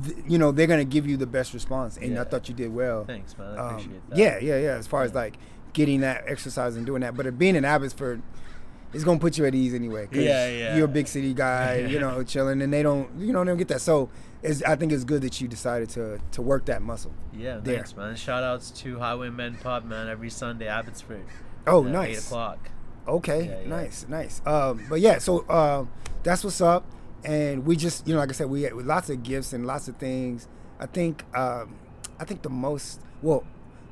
th- 0.04 0.18
you 0.28 0.38
know 0.38 0.52
they're 0.52 0.68
gonna 0.68 0.84
give 0.86 1.08
you 1.08 1.18
the 1.18 1.28
best 1.28 1.54
response 1.54 1.98
and 1.98 2.18
I 2.18 2.24
thought 2.24 2.48
you 2.50 2.56
did 2.56 2.74
well 2.74 3.06
Thanks, 3.06 3.38
man. 3.38 3.58
I 3.58 3.62
Um, 3.62 3.70
appreciate 3.76 4.10
that. 4.10 4.18
yeah 4.18 4.38
yeah 4.40 4.58
yeah 4.60 4.76
as 4.78 4.88
far 4.88 5.04
as 5.04 5.14
like 5.14 5.38
getting 5.74 6.02
that 6.02 6.24
exercise 6.28 6.76
and 6.76 6.86
doing 6.86 7.02
that 7.02 7.16
but 7.16 7.38
being 7.38 7.56
in 7.56 7.66
Abbotsford 7.66 8.22
it's 8.92 9.04
gonna 9.04 9.20
put 9.20 9.38
you 9.38 9.46
at 9.46 9.54
ease 9.54 9.76
anyway. 9.76 10.08
'cause 10.08 10.18
Yeah, 10.18 10.50
yeah. 10.50 10.76
You're 10.76 10.86
a 10.86 10.88
big 10.88 11.08
city 11.08 11.32
guy, 11.36 11.76
you 11.92 12.00
know, 12.00 12.24
chilling, 12.24 12.60
and 12.64 12.74
they 12.74 12.82
don't, 12.82 13.08
you 13.20 13.32
know, 13.32 13.44
they 13.44 13.52
don't 13.52 13.58
get 13.58 13.68
that. 13.68 13.82
So, 13.82 14.10
it's, 14.42 14.64
I 14.64 14.76
think 14.78 14.92
it's 14.92 15.04
good 15.04 15.22
that 15.22 15.40
you 15.40 15.48
decided 15.48 15.90
to 15.90 16.20
to 16.32 16.42
work 16.42 16.66
that 16.66 16.82
muscle. 16.82 17.12
Yeah, 17.32 17.60
there. 17.60 17.76
thanks, 17.76 17.96
man. 17.96 18.16
Shout 18.16 18.42
outs 18.42 18.72
to 18.82 18.98
Highway 18.98 19.30
Men 19.30 19.58
Pub, 19.62 19.86
man. 19.86 20.08
Every 20.10 20.32
Sunday, 20.32 20.66
Abbotsford. 20.68 21.22
Oh, 21.70 21.84
nice. 21.84 22.18
Eight 22.18 22.26
o'clock. 22.26 22.70
Okay, 23.08 23.46
Yeah, 23.46 23.60
yeah. 23.62 23.68
nice, 23.68 24.06
nice. 24.08 24.42
Um, 24.46 24.86
but 24.90 25.00
yeah, 25.00 25.18
so 25.18 25.50
um, 25.50 25.90
that's 26.24 26.44
what's 26.44 26.62
up, 26.62 26.86
and 27.24 27.66
we 27.66 27.76
just, 27.76 28.08
you 28.08 28.14
know, 28.14 28.20
like 28.20 28.30
I 28.30 28.34
said, 28.34 28.50
we 28.50 28.64
had 28.64 28.74
lots 28.74 29.10
of 29.10 29.24
gifts 29.24 29.54
and 29.54 29.66
lots 29.66 29.88
of 29.88 29.96
things. 29.98 30.48
I 30.80 30.86
think, 30.86 31.24
um, 31.36 31.76
I 32.20 32.26
think 32.26 32.44
the 32.44 32.50
most, 32.50 33.02
well, 33.22 33.44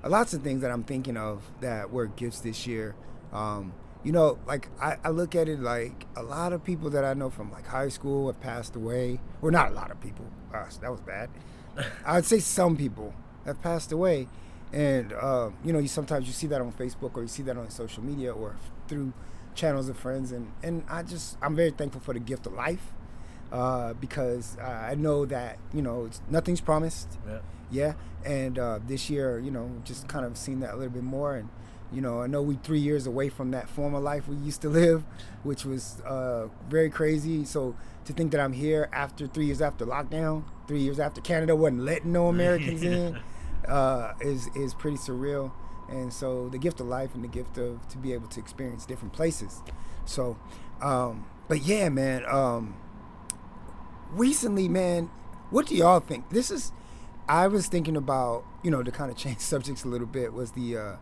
lots 0.06 0.34
of 0.34 0.44
things 0.44 0.62
that 0.62 0.72
I'm 0.72 0.84
thinking 0.84 1.18
of 1.18 1.42
that 1.62 1.92
were 1.92 2.06
gifts 2.08 2.42
this 2.42 2.68
year. 2.68 2.96
Um, 3.34 3.74
you 4.04 4.12
know, 4.12 4.38
like 4.46 4.70
I, 4.80 4.98
I 5.04 5.10
look 5.10 5.36
at 5.36 5.50
it 5.50 5.60
like 5.60 6.06
a 6.16 6.24
lot 6.24 6.54
of 6.54 6.64
people 6.64 6.90
that 6.92 7.04
I 7.04 7.14
know 7.14 7.30
from 7.30 7.52
like 7.52 7.66
high 7.68 7.90
school 7.90 8.28
have 8.28 8.40
passed 8.40 8.76
away. 8.76 9.20
Well, 9.42 9.52
not 9.52 9.72
a 9.72 9.74
lot 9.74 9.92
of 9.92 10.00
people. 10.00 10.26
Gosh, 10.52 10.76
that 10.78 10.92
was 10.92 11.02
bad. 11.02 11.30
I'd 12.06 12.24
say 12.26 12.40
some 12.40 12.78
people 12.78 13.14
have 13.46 13.62
passed 13.62 13.92
away, 13.92 14.28
and 14.74 15.14
um, 15.14 15.56
you 15.64 15.74
know, 15.74 15.80
you 15.80 15.88
sometimes 15.88 16.28
you 16.28 16.34
see 16.34 16.48
that 16.48 16.62
on 16.62 16.72
Facebook 16.74 17.16
or 17.16 17.22
you 17.22 17.28
see 17.28 17.44
that 17.44 17.58
on 17.58 17.70
social 17.70 18.04
media 18.04 18.34
or 18.34 18.56
through 18.88 19.14
channels 19.56 19.90
of 19.90 19.98
friends, 19.98 20.32
and 20.32 20.52
and 20.64 20.84
I 20.90 21.04
just 21.04 21.38
I'm 21.42 21.56
very 21.56 21.72
thankful 21.72 22.02
for 22.02 22.14
the 22.14 22.20
gift 22.20 22.46
of 22.46 22.54
life 22.54 22.94
uh, 23.52 23.94
because 23.94 24.58
uh, 24.60 24.88
I 24.90 24.96
know 24.96 25.26
that 25.26 25.58
you 25.74 25.82
know 25.82 26.06
it's, 26.06 26.22
nothing's 26.30 26.62
promised. 26.62 27.18
Yeah. 27.28 27.40
Yeah, 27.70 27.94
and 28.24 28.58
uh, 28.58 28.80
this 28.88 29.10
year, 29.10 29.40
you 29.40 29.52
know, 29.52 29.70
just 29.84 30.08
kind 30.08 30.26
of 30.26 30.38
seen 30.38 30.62
that 30.62 30.74
a 30.74 30.78
little 30.78 30.94
bit 30.94 31.04
more, 31.04 31.36
and 31.36 31.50
you 31.92 32.02
know, 32.02 32.22
I 32.22 32.28
know 32.28 32.42
we 32.42 32.56
three 32.56 32.80
years 32.80 33.08
away 33.08 33.30
from 33.30 33.52
that 33.52 33.70
former 33.70 34.00
life 34.00 34.28
we 34.28 34.36
used 34.38 34.62
to 34.62 34.70
live, 34.82 35.04
which 35.44 35.66
was 35.66 36.02
uh, 36.06 36.48
very 36.70 36.90
crazy. 36.90 37.46
So 37.46 37.76
to 38.06 38.14
think 38.14 38.32
that 38.32 38.40
I'm 38.40 38.54
here 38.54 38.90
after 38.94 39.28
three 39.28 39.46
years 39.46 39.62
after 39.62 39.86
lockdown, 39.86 40.44
three 40.68 40.80
years 40.82 41.00
after 41.00 41.22
Canada 41.22 41.56
wasn't 41.56 41.82
letting 41.82 42.12
no 42.12 42.28
Americans 42.28 42.84
in, 42.84 43.20
uh, 43.68 44.14
is 44.22 44.50
is 44.56 44.74
pretty 44.74 44.98
surreal. 44.98 45.52
And 45.90 46.12
so 46.12 46.50
the 46.50 46.58
gift 46.58 46.82
of 46.82 46.88
life 46.88 47.16
and 47.16 47.24
the 47.24 47.30
gift 47.30 47.58
of 47.58 47.88
to 47.90 47.98
be 47.98 48.12
able 48.14 48.28
to 48.28 48.40
experience 48.40 48.86
different 48.86 49.14
places. 49.14 49.62
So, 50.06 50.38
um, 50.82 51.26
but 51.48 51.62
yeah, 51.62 51.90
man. 51.90 52.26
Um, 52.28 52.76
recently, 54.12 54.68
man, 54.68 55.10
what 55.50 55.68
do 55.68 55.76
y'all 55.76 56.00
think? 56.00 56.30
This 56.30 56.52
is, 56.52 56.72
I 57.28 57.48
was 57.48 57.68
thinking 57.68 57.96
about, 57.96 58.44
you 58.64 58.72
know, 58.72 58.84
to 58.84 58.92
kind 58.92 59.12
of 59.12 59.18
change 59.24 59.40
subjects 59.40 59.84
a 59.84 59.88
little 59.88 60.08
bit 60.08 60.34
was 60.34 60.52
the 60.52 60.78
uh, 60.78 60.96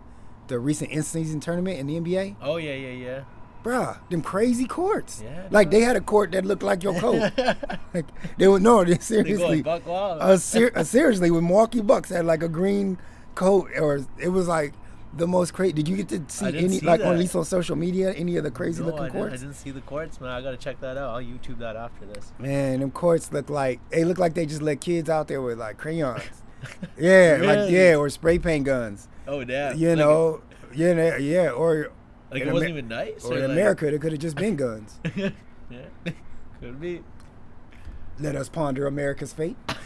the 0.47 0.59
recent 0.59 0.91
in-season 0.91 1.39
tournament 1.39 1.79
in 1.79 1.87
the 1.87 1.99
NBA. 1.99 2.35
Oh 2.41 2.57
yeah, 2.57 2.73
yeah, 2.73 2.91
yeah. 2.91 3.23
Bruh, 3.65 3.97
them 4.11 4.21
crazy 4.21 4.65
courts. 4.65 5.23
Yeah, 5.25 5.47
like 5.49 5.71
they 5.71 5.81
had 5.81 5.95
a 5.95 6.01
court 6.01 6.31
that 6.33 6.45
looked 6.45 6.61
like 6.61 6.83
your 6.83 6.93
coat. 6.99 7.31
like 7.95 8.05
they 8.37 8.47
were 8.47 8.59
no, 8.59 8.83
they 8.83 8.93
They 8.93 8.99
seriously. 8.99 9.63
wild. 9.63 10.21
Uh, 10.21 10.37
ser- 10.37 10.71
uh, 10.75 10.83
seriously, 10.83 11.31
when 11.31 11.45
Milwaukee 11.45 11.81
Bucks 11.81 12.09
had 12.09 12.25
like 12.25 12.43
a 12.43 12.47
green 12.47 12.99
coat, 13.33 13.69
or 13.75 14.05
it 14.19 14.29
was 14.29 14.47
like 14.47 14.73
the 15.17 15.25
most 15.25 15.53
crazy? 15.55 15.73
Did 15.73 15.87
you 15.87 15.97
get 15.97 16.09
to 16.09 16.21
see 16.27 16.45
any 16.57 16.77
see 16.79 16.85
like 16.85 17.01
on 17.01 17.13
at 17.13 17.17
least 17.19 17.35
on 17.35 17.43
social 17.43 17.75
media 17.75 18.11
any 18.13 18.37
of 18.37 18.43
the 18.43 18.51
crazy 18.51 18.83
No, 18.83 18.89
I 18.89 18.91
looking 18.91 19.05
didn't, 19.05 19.15
I 19.17 19.19
courts? 19.29 19.41
didn't 19.41 19.55
see 19.55 19.71
the 19.71 19.81
courts, 19.81 20.21
man. 20.21 20.29
I 20.29 20.41
gotta 20.41 20.57
check 20.57 20.79
that 20.81 20.95
out. 20.97 21.09
I'll 21.15 21.23
YouTube 21.23 21.57
that 21.57 21.75
after 21.75 22.05
this. 22.05 22.33
Man, 22.37 22.81
them 22.81 22.91
courts 22.91 23.31
look 23.33 23.49
like 23.49 23.79
they 23.89 24.03
look 24.05 24.19
like 24.19 24.35
they 24.35 24.45
just 24.45 24.61
let 24.61 24.79
kids 24.79 25.09
out 25.09 25.27
there 25.27 25.41
with 25.41 25.57
like 25.57 25.77
crayons. 25.77 26.21
Yeah, 26.97 27.39
like 27.41 27.69
yeah, 27.71 27.95
or 27.95 28.09
spray 28.09 28.37
paint 28.39 28.65
guns. 28.65 29.07
Oh 29.27 29.43
damn. 29.43 29.75
You 29.77 29.89
Like, 29.89 29.97
know, 29.97 30.41
yeah, 30.73 30.93
they- 30.93 31.19
yeah, 31.19 31.49
or 31.49 31.89
like 32.35 32.43
in 32.43 32.49
it 32.49 32.53
wasn't 32.53 32.69
Amer- 32.71 32.77
even 32.79 32.87
nice. 32.89 33.25
or 33.25 33.33
in 33.35 33.41
like- 33.41 33.51
America, 33.51 33.89
they 33.91 33.97
could 33.97 34.11
have 34.11 34.21
just 34.21 34.35
been 34.35 34.55
guns. 34.65 34.99
yeah, 35.15 35.29
could 36.59 36.79
be. 36.79 37.01
Let 38.17 38.35
us 38.37 38.47
ponder 38.47 38.87
America's 38.87 39.33
fate. 39.33 39.57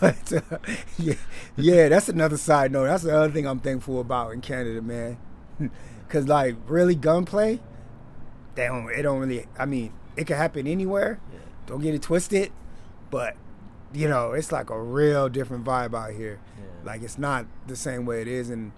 but 0.00 0.32
uh, 0.32 0.58
yeah, 0.98 1.14
yeah, 1.56 1.88
that's 1.88 2.08
another 2.08 2.36
side 2.36 2.72
note. 2.72 2.84
That's 2.86 3.04
the 3.04 3.16
other 3.16 3.32
thing 3.32 3.46
I'm 3.46 3.60
thankful 3.60 4.00
about 4.00 4.32
in 4.32 4.40
Canada, 4.40 4.82
man. 4.82 5.16
Cause 6.08 6.28
like 6.28 6.56
really 6.66 6.94
gunplay, 6.94 7.60
they 8.54 8.66
don't. 8.66 8.90
It 8.90 9.02
don't 9.02 9.20
really. 9.20 9.46
I 9.58 9.64
mean, 9.64 9.92
it 10.16 10.26
can 10.26 10.36
happen 10.36 10.66
anywhere. 10.66 11.18
Yeah. 11.32 11.38
Don't 11.66 11.80
get 11.80 11.94
it 11.94 12.02
twisted, 12.02 12.52
but 13.10 13.36
you 13.94 14.08
know, 14.08 14.32
it's 14.32 14.52
like 14.52 14.68
a 14.70 14.80
real 14.80 15.28
different 15.28 15.64
vibe 15.64 15.94
out 15.94 16.12
here. 16.12 16.38
Yeah. 16.58 16.64
Like 16.92 17.02
it's 17.02 17.18
not 17.18 17.46
the 17.66 17.74
same 17.76 18.04
way 18.04 18.20
it 18.20 18.28
is, 18.28 18.50
and 18.50 18.72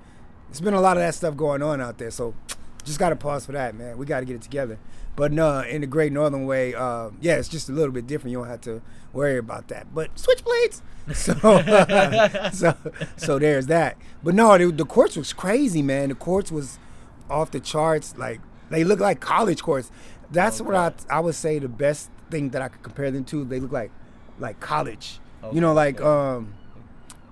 it's 0.51 0.61
been 0.61 0.75
a 0.75 0.81
lot 0.81 0.97
of 0.97 1.03
that 1.03 1.15
stuff 1.15 1.37
going 1.37 1.63
on 1.63 1.81
out 1.81 1.99
there. 1.99 2.11
So 2.11 2.35
just 2.85 2.99
got 2.99 3.11
to 3.11 3.17
pause 3.17 3.47
for 3.47 3.53
that, 3.53 3.75
man. 3.75 3.99
We 3.99 4.07
got 4.07 4.21
to 4.21 4.27
get 4.27 4.37
it 4.37 4.43
together. 4.43 4.79
But 5.15 5.33
no, 5.33 5.61
in 5.61 5.81
the 5.81 5.87
Great 5.87 6.13
Northern 6.13 6.47
Way, 6.47 6.75
uh, 6.75 7.11
yeah, 7.21 7.37
it's 7.37 7.49
just 7.49 7.69
a 7.69 7.73
little 7.73 7.91
bit 7.93 8.07
different. 8.07 8.31
You 8.31 8.39
don't 8.39 8.49
have 8.49 8.61
to 8.63 8.81
worry 9.13 9.37
about 9.37 9.69
that. 9.69 9.93
But 9.95 10.15
switchblades. 10.15 10.83
So, 11.15 11.33
so, 12.53 12.77
so 13.17 13.39
there's 13.39 13.67
that. 13.69 13.97
But 14.23 14.35
no, 14.35 14.59
the, 14.59 14.71
the 14.71 14.85
courts 14.85 15.17
was 15.17 15.33
crazy, 15.33 15.81
man. 15.81 16.11
The 16.11 16.15
courts 16.15 16.53
was 16.53 16.79
off 17.31 17.51
the 17.51 17.61
charts. 17.61 18.15
Like 18.19 18.43
they 18.69 18.85
look 18.85 19.01
like 19.01 19.19
college 19.19 19.63
courts. 19.63 19.91
That's 20.31 20.61
what 20.61 20.75
I 20.75 20.93
I 21.09 21.21
would 21.21 21.35
say 21.35 21.59
the 21.61 21.69
best 21.69 22.11
thing 22.31 22.51
that 22.51 22.61
I 22.61 22.69
could 22.69 22.83
compare 22.83 23.11
them 23.11 23.25
to. 23.25 23.43
They 23.47 23.59
look 23.59 23.73
like 23.73 23.91
like 24.39 24.61
college. 24.61 25.19
you 25.51 25.63
know, 25.63 25.73
like 25.73 25.99
okay. 25.99 26.37
um. 26.37 26.53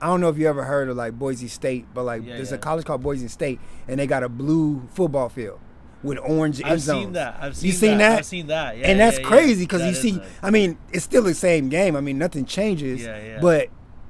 I 0.00 0.07
don't 0.09 0.21
know 0.21 0.29
if 0.29 0.38
you 0.38 0.49
ever 0.49 0.65
heard 0.65 0.88
of 0.88 0.97
like 0.97 1.15
Boise 1.19 1.49
State, 1.49 1.87
but 1.95 2.05
like 2.05 2.25
Yeah, 2.25 2.37
there's 2.37 2.50
yeah. 2.50 2.57
a 2.57 2.59
college 2.59 2.85
called 2.85 3.03
Boise 3.03 3.29
State, 3.29 3.61
and 3.88 3.99
they 3.99 4.07
got 4.07 4.23
a 4.23 4.29
blue 4.29 4.87
football 4.93 5.29
field 5.29 5.59
with 6.03 6.19
orange 6.19 6.61
end 6.61 6.71
I've 6.73 6.81
zones. 6.81 7.05
seen 7.05 7.12
that. 7.15 7.37
I've 7.41 7.57
seen, 7.57 7.67
you 7.69 7.73
seen 7.73 7.99
that. 7.99 8.11
that? 8.11 8.19
I've 8.19 8.26
seen 8.26 8.47
that. 8.49 8.79
Yeah, 8.79 8.88
and 8.88 9.00
that's 9.00 9.19
crazy 9.19 9.65
because 9.65 9.81
That 9.81 9.88
you 9.88 9.95
see, 9.95 10.12
nice. 10.12 10.26
I 10.43 10.50
mean, 10.50 10.79
it's 10.93 11.05
still 11.05 11.23
the 11.23 11.35
same 11.35 11.69
game. 11.69 11.97
I 11.97 12.00
mean, 12.00 12.19
nothing 12.19 12.45
changes. 12.45 13.03
Yeah, 13.03 13.19
yeah. 13.25 13.38
But 13.41 13.69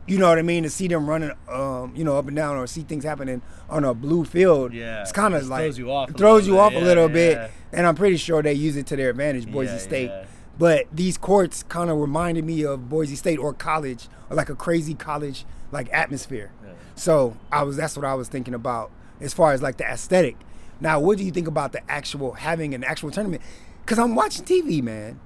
you 0.09 0.19
know 0.19 0.29
what 0.29 0.39
I 0.39 0.43
mean? 0.43 0.65
To 0.65 0.71
see 0.71 0.89
them 0.89 1.09
running, 1.09 1.33
um, 1.49 1.93
you 1.97 2.05
know, 2.05 2.17
up 2.19 2.27
and 2.27 2.37
down, 2.37 2.57
or 2.57 2.67
see 2.67 2.83
things 2.83 3.05
happening 3.05 3.43
on 3.71 3.85
a 3.85 3.95
blue 3.95 4.25
field, 4.25 4.73
Yeah, 4.75 5.03
it's 5.03 5.13
kind 5.13 5.35
of 5.35 5.47
like 5.49 5.63
throws 5.63 5.79
you 5.79 5.91
off 5.91 6.11
throws 6.17 6.47
little 6.49 6.65
you 6.65 6.71
bit. 6.71 6.77
off 6.77 6.83
a 6.83 6.85
little 6.85 7.09
bit. 7.09 7.33
yeah. 7.39 7.49
And 7.73 7.87
I'm 7.87 7.95
pretty 7.95 8.17
sure 8.17 8.43
they 8.43 8.53
use 8.53 8.77
it 8.77 8.87
to 8.89 8.97
their 8.97 9.11
advantage, 9.11 9.51
Boise 9.51 9.79
State. 9.79 10.11
But 10.59 10.87
these 10.93 11.19
courts 11.19 11.63
kind 11.65 11.91
of 11.91 11.99
reminded 11.99 12.45
me 12.45 12.65
of 12.65 12.89
Boise 12.89 13.15
State 13.17 13.39
or 13.39 13.53
college, 13.53 14.09
or 14.31 14.37
like 14.37 14.49
a 14.49 14.55
crazy 14.55 14.95
college 14.95 15.45
like 15.73 15.89
atmosphere. 15.93 16.53
Yeah. 16.65 16.73
So 16.95 17.37
I 17.53 17.63
was 17.63 17.77
that's 17.77 17.97
what 17.97 18.05
I 18.05 18.15
was 18.15 18.29
thinking 18.29 18.55
about 18.55 18.91
as 19.21 19.33
far 19.35 19.53
as 19.53 19.63
like 19.63 19.77
the 19.77 19.85
aesthetic. 19.85 20.37
Now, 20.81 21.01
what 21.01 21.17
do 21.19 21.25
you 21.25 21.31
think 21.31 21.49
about 21.49 21.73
the 21.73 21.81
actual 21.91 22.33
having 22.33 22.75
an 22.75 22.85
actual 22.85 23.11
tournament? 23.11 23.43
Because 23.85 23.99
I'm 23.99 24.15
watching 24.15 24.45
TV, 24.45 24.83
man. 24.83 25.19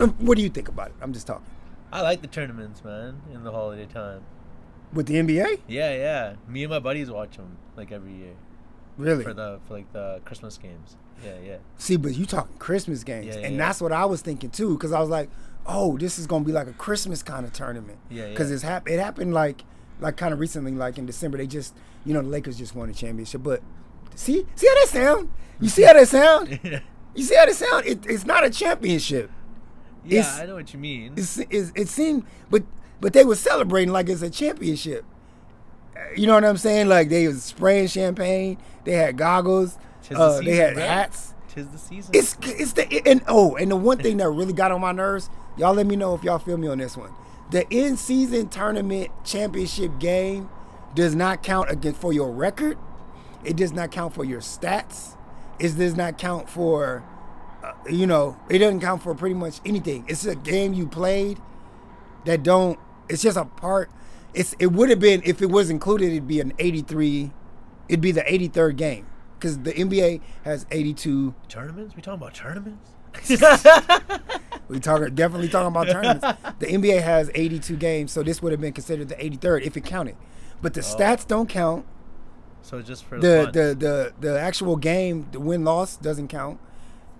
Um, 0.00 0.10
What 0.18 0.36
do 0.36 0.42
you 0.42 0.48
think 0.48 0.68
about 0.68 0.88
it? 0.88 0.94
I'm 1.00 1.12
just 1.12 1.26
talking 1.26 1.44
I 1.92 2.00
like 2.00 2.22
the 2.22 2.26
tournaments, 2.26 2.82
man, 2.82 3.20
in 3.32 3.44
the 3.44 3.52
holiday 3.52 3.84
time. 3.86 4.22
with 4.92 5.06
the 5.06 5.14
NBA. 5.14 5.60
Yeah, 5.68 5.94
yeah. 5.94 6.34
Me 6.48 6.64
and 6.64 6.70
my 6.70 6.78
buddies 6.78 7.10
watch 7.10 7.36
them 7.36 7.58
like 7.76 7.92
every 7.92 8.12
year 8.12 8.34
Really? 8.96 9.22
for 9.24 9.34
the 9.34 9.60
for 9.68 9.74
like 9.74 9.92
the 9.92 10.20
Christmas 10.24 10.58
games. 10.58 10.96
Yeah, 11.24 11.32
yeah. 11.44 11.56
See, 11.78 11.96
but 11.96 12.14
you 12.14 12.26
talking 12.26 12.56
Christmas 12.58 13.04
games, 13.04 13.26
Yeah, 13.36 13.42
and 13.42 13.54
yeah. 13.56 13.66
that's 13.66 13.80
what 13.80 13.92
I 13.92 14.04
was 14.04 14.20
thinking 14.22 14.50
too. 14.50 14.74
Because 14.74 14.92
I 14.92 15.00
was 15.00 15.08
like, 15.10 15.30
oh, 15.66 15.96
this 15.98 16.18
is 16.18 16.26
gonna 16.26 16.44
be 16.44 16.52
like 16.52 16.66
a 16.66 16.72
Christmas 16.72 17.22
kind 17.22 17.44
of 17.46 17.52
tournament. 17.52 17.98
Yeah, 18.10 18.28
Because 18.28 18.48
yeah. 18.50 18.54
it's 18.54 18.62
hap- 18.64 18.88
it 18.88 18.98
happened 18.98 19.32
like 19.34 19.64
like 20.00 20.16
kind 20.16 20.32
of 20.32 20.40
recently, 20.40 20.72
like 20.72 20.98
in 20.98 21.06
December. 21.06 21.38
They 21.38 21.46
just 21.46 21.74
you 22.04 22.12
know 22.14 22.22
the 22.22 22.28
Lakers 22.28 22.58
just 22.58 22.74
won 22.74 22.88
a 22.90 22.92
championship. 22.92 23.42
But 23.42 23.62
see, 24.14 24.46
see 24.56 24.66
how 24.68 24.74
that 24.74 24.88
sound? 24.88 25.28
You 25.60 25.68
see 25.68 25.82
how 25.82 25.92
that 25.94 26.08
sound? 26.08 26.58
You 27.14 27.24
see 27.24 27.34
how 27.36 27.44
that 27.44 27.54
sound? 27.54 27.84
It, 27.84 28.06
it's 28.06 28.24
not 28.24 28.42
a 28.42 28.48
championship. 28.48 29.30
It's- 30.06 30.40
I 30.40 30.46
know 30.46 30.54
what 30.54 30.72
you 30.72 30.78
mean. 30.80 31.12
It's, 31.14 31.36
it's, 31.50 31.70
it 31.74 31.88
seemed, 31.88 32.24
but 32.48 32.62
but 33.02 33.12
they 33.12 33.22
were 33.22 33.36
celebrating 33.36 33.92
like 33.92 34.08
it's 34.08 34.22
a 34.22 34.30
championship. 34.30 35.04
You 36.16 36.26
know 36.26 36.34
what 36.34 36.44
I'm 36.44 36.56
saying? 36.56 36.88
Like 36.88 37.08
they 37.10 37.28
was 37.28 37.42
spraying 37.44 37.88
champagne. 37.88 38.56
They 38.84 38.92
had 38.92 39.16
goggles. 39.18 39.76
Tis 40.02 40.16
the 40.16 40.22
Uh, 40.22 40.40
they 40.40 40.56
had 40.56 40.76
right? 40.76 40.86
hats. 40.86 41.34
Tis 41.48 41.68
the 41.68 41.78
season. 41.78 42.14
It's 42.14 42.36
it's 42.42 42.72
the 42.72 43.02
and 43.06 43.22
oh 43.28 43.56
and 43.56 43.70
the 43.70 43.76
one 43.76 43.98
thing 43.98 44.16
that 44.18 44.28
really 44.30 44.52
got 44.52 44.72
on 44.72 44.80
my 44.80 44.92
nerves. 44.92 45.28
Y'all 45.56 45.74
let 45.74 45.86
me 45.86 45.96
know 45.96 46.14
if 46.14 46.22
y'all 46.24 46.38
feel 46.38 46.56
me 46.56 46.68
on 46.68 46.78
this 46.78 46.96
one. 46.96 47.10
The 47.50 47.68
in 47.68 47.96
season 47.98 48.48
tournament 48.48 49.10
championship 49.24 49.98
game 49.98 50.48
does 50.94 51.14
not 51.14 51.42
count 51.42 51.70
against 51.70 52.00
for 52.00 52.12
your 52.12 52.30
record. 52.30 52.78
It 53.44 53.56
does 53.56 53.72
not 53.72 53.90
count 53.90 54.14
for 54.14 54.24
your 54.24 54.40
stats. 54.40 55.16
It 55.58 55.76
does 55.76 55.94
not 55.94 56.16
count 56.16 56.48
for, 56.48 57.04
uh, 57.62 57.72
you 57.88 58.06
know, 58.06 58.36
it 58.48 58.58
doesn't 58.58 58.80
count 58.80 59.02
for 59.02 59.14
pretty 59.14 59.34
much 59.34 59.60
anything. 59.66 60.04
It's 60.08 60.24
a 60.24 60.34
game 60.34 60.72
you 60.72 60.86
played 60.86 61.38
that 62.24 62.42
don't. 62.42 62.78
It's 63.08 63.22
just 63.22 63.36
a 63.36 63.44
part. 63.44 63.90
It's 64.32 64.54
it 64.58 64.68
would 64.72 64.88
have 64.88 65.00
been 65.00 65.20
if 65.24 65.42
it 65.42 65.50
was 65.50 65.68
included. 65.68 66.12
It'd 66.12 66.26
be 66.26 66.40
an 66.40 66.54
83. 66.58 67.32
It'd 67.88 68.00
be 68.00 68.12
the 68.12 68.22
83rd 68.22 68.76
game 68.76 69.06
because 69.42 69.58
the 69.58 69.72
NBA 69.72 70.20
has 70.44 70.66
82 70.70 71.34
tournaments? 71.48 71.96
We 71.96 72.02
talking 72.02 72.20
about 72.20 72.34
tournaments? 72.34 72.90
We 74.68 74.80
talking 74.80 75.14
definitely 75.14 75.48
talking 75.48 75.66
about 75.66 75.88
tournaments. 75.88 76.24
The 76.58 76.66
NBA 76.66 77.02
has 77.02 77.30
82 77.34 77.76
games, 77.76 78.10
so 78.10 78.22
this 78.22 78.40
would 78.40 78.52
have 78.52 78.60
been 78.60 78.72
considered 78.72 79.08
the 79.08 79.16
83rd 79.16 79.66
if 79.66 79.76
it 79.76 79.84
counted. 79.84 80.16
But 80.62 80.72
the 80.72 80.80
oh. 80.80 80.96
stats 80.96 81.26
don't 81.26 81.46
count. 81.46 81.84
so 82.62 82.80
just 82.80 83.04
for 83.04 83.18
The 83.18 83.44
fun. 83.44 83.52
the 83.52 83.74
the 83.74 84.12
the 84.18 84.40
actual 84.40 84.76
game, 84.76 85.26
the 85.30 85.40
win 85.40 85.62
loss 85.62 85.96
doesn't 85.96 86.28
count. 86.28 86.58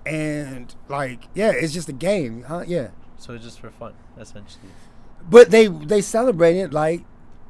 And 0.06 0.74
like, 0.88 1.28
yeah, 1.34 1.50
it's 1.50 1.74
just 1.74 1.90
a 1.90 1.92
game, 1.92 2.44
huh? 2.44 2.64
Yeah. 2.66 2.88
so 3.18 3.34
it's 3.34 3.44
just 3.44 3.60
for 3.60 3.70
fun, 3.70 3.92
essentially. 4.18 4.70
But 5.28 5.50
they 5.50 5.66
they 5.66 6.00
celebrate 6.00 6.56
it 6.56 6.72
like 6.72 7.04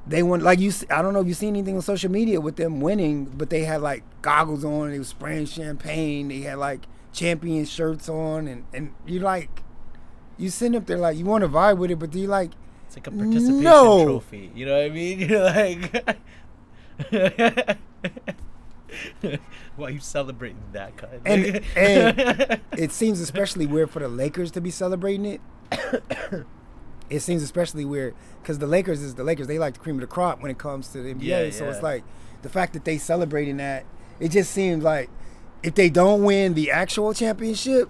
they 0.06 0.22
won. 0.22 0.40
Like 0.40 0.58
you, 0.58 0.72
i 0.90 1.00
don't 1.02 1.12
know 1.14 1.20
if 1.20 1.26
you 1.28 1.34
seen 1.34 1.50
anything 1.56 1.76
on 1.76 1.82
social 1.82 2.10
media 2.10 2.40
with 2.40 2.56
them 2.56 2.80
winning, 2.80 3.24
but 3.26 3.50
they 3.50 3.64
had 3.64 3.80
like 3.82 4.02
goggles 4.22 4.64
on. 4.64 4.90
They 4.90 4.98
were 4.98 5.04
spraying 5.04 5.46
champagne. 5.46 6.28
They 6.28 6.40
had 6.40 6.58
like 6.58 6.86
champion 7.12 7.64
shirts 7.64 8.08
on, 8.08 8.48
and 8.48 8.64
and 8.74 8.94
you 9.06 9.20
like, 9.20 9.62
you 10.38 10.48
sitting 10.50 10.76
up 10.76 10.86
there 10.86 10.98
like 10.98 11.16
you 11.16 11.24
want 11.24 11.42
to 11.42 11.48
vibe 11.48 11.78
with 11.78 11.90
it, 11.90 11.98
but 11.98 12.10
do 12.10 12.18
you 12.20 12.26
like? 12.28 12.50
It's 12.86 12.96
like 12.96 13.06
a 13.06 13.10
participation 13.10 13.62
No. 13.62 14.04
trophy. 14.04 14.50
You 14.54 14.66
know 14.66 14.76
what 14.76 14.84
I 14.84 14.88
mean? 14.90 15.18
You're 15.28 15.44
like, 15.44 16.18
why 19.76 19.86
are 19.86 19.90
you 19.90 20.00
celebrating 20.00 20.58
that 20.72 20.96
kind? 20.96 21.20
And- 21.24 21.62
and- 21.76 22.60
It 22.76 22.92
seems 22.92 23.20
especially 23.20 23.66
weird 23.66 23.90
for 23.90 24.00
the 24.00 24.08
Lakers 24.08 24.50
to 24.52 24.60
be 24.60 24.70
celebrating 24.70 25.24
it. 25.26 25.40
it 27.10 27.20
seems 27.20 27.42
especially 27.42 27.84
weird 27.84 28.14
because 28.40 28.58
the 28.58 28.66
Lakers 28.66 29.02
is 29.02 29.14
the 29.14 29.24
Lakers. 29.24 29.46
They 29.46 29.58
like 29.58 29.74
the 29.74 29.80
cream 29.80 29.96
of 29.96 30.00
the 30.00 30.06
crop 30.06 30.40
when 30.42 30.50
it 30.50 30.58
comes 30.58 30.88
to 30.88 31.02
the 31.02 31.14
NBA. 31.14 31.22
Yeah, 31.22 31.50
So 31.50 31.64
yeah. 31.64 31.70
it's 31.70 31.82
like 31.82 32.04
the 32.42 32.48
fact 32.48 32.72
that 32.74 32.84
they 32.84 32.98
celebrating 32.98 33.58
that. 33.58 33.84
It 34.20 34.30
just 34.30 34.52
seems 34.52 34.84
like 34.84 35.10
if 35.62 35.74
they 35.74 35.90
don't 35.90 36.22
win 36.24 36.54
the 36.54 36.70
actual 36.70 37.12
championship, 37.14 37.88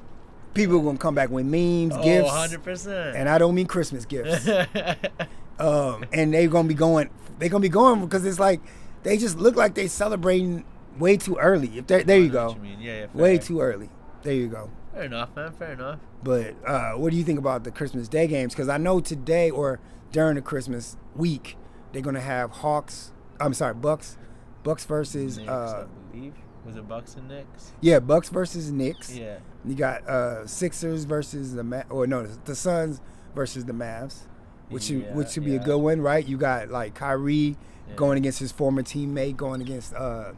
people 0.55 0.79
are 0.79 0.83
gonna 0.83 0.99
come 0.99 1.15
back 1.15 1.31
with 1.31 1.47
memes, 1.47 1.95
oh, 1.97 2.03
gifts, 2.03 2.31
100%. 2.31 3.15
and 3.15 3.29
I 3.29 3.39
don't 3.39 3.55
mean 3.55 3.67
Christmas 3.67 4.05
gifts. 4.05 4.49
um, 5.59 6.05
and 6.13 6.33
they're 6.33 6.49
gonna 6.49 6.69
be 6.69 6.75
going. 6.75 7.11
They're 7.39 7.49
gonna 7.49 7.63
be 7.63 7.69
going 7.69 8.01
because 8.03 8.25
it's 8.25 8.39
like 8.39 8.61
they 9.03 9.17
just 9.17 9.39
look 9.39 9.57
like 9.57 9.75
they're 9.75 9.89
celebrating 9.89 10.65
way 10.99 11.17
too 11.17 11.37
early. 11.37 11.79
If 11.79 11.87
they, 11.87 12.03
there 12.03 12.19
you 12.19 12.29
go, 12.29 12.49
what 12.49 12.57
you 12.57 12.63
mean. 12.63 12.81
Yeah, 12.81 13.01
yeah, 13.01 13.07
way 13.15 13.39
too 13.39 13.61
early. 13.61 13.91
There 14.23 14.35
you 14.35 14.49
go. 14.49 14.71
Fair 14.93 15.05
enough, 15.05 15.35
man. 15.35 15.53
Fair 15.53 15.73
enough. 15.73 15.99
But 16.23 16.55
uh, 16.67 16.93
what 16.93 17.11
do 17.11 17.17
you 17.17 17.25
think 17.25 17.39
about 17.39 17.65
the 17.65 17.71
Christmas 17.71 18.09
Day 18.09 18.27
games? 18.27 18.53
Because 18.55 18.69
I 18.69 18.77
know 18.77 19.01
today 19.01 19.51
or 19.51 19.81
during 20.13 20.35
the 20.37 20.43
Christmas 20.43 20.97
week 21.17 21.57
they're 21.93 22.03
gonna 22.03 22.21
have 22.21 22.51
Hawks. 22.51 23.13
I'm 23.41 23.55
sorry, 23.55 23.75
Bucks. 23.75 24.17
Bucks 24.63 24.85
versus 24.85 25.39
Knicks, 25.39 25.49
uh, 25.51 25.87
I 25.89 26.13
believe. 26.15 26.35
Was 26.65 26.77
it 26.77 26.87
Bucks 26.89 27.15
and 27.17 27.27
Knicks? 27.29 27.73
yeah, 27.81 27.99
Bucks 27.99 28.29
versus 28.29 28.71
Knicks. 28.71 29.17
Yeah. 29.17 29.39
You 29.65 29.75
got 29.75 30.07
uh, 30.09 30.47
Sixers 30.47 31.05
versus 31.05 31.55
the 31.55 31.65
Ma- 31.65 31.83
or 31.91 32.07
no, 32.07 32.25
the 32.27 32.55
Suns 32.55 33.01
versus 33.35 33.65
the 33.65 33.73
Mavs, 33.73 34.27
which 34.69 34.85
should, 34.85 35.03
Yeah, 35.03 35.15
which 35.15 35.31
should 35.31 35.45
be 35.45 35.57
a 35.57 35.59
good 35.59 35.79
one, 35.79 36.01
right? 36.01 36.25
You 36.27 36.37
got 36.37 36.69
like 36.69 36.95
Kyrie 36.95 37.57
Yeah. 37.89 37.95
going 37.97 38.19
against 38.19 38.39
his 38.39 38.53
former 38.53 38.83
teammate, 38.83 39.37
going 39.37 39.61
against 39.61 39.95
uh, 39.95 40.33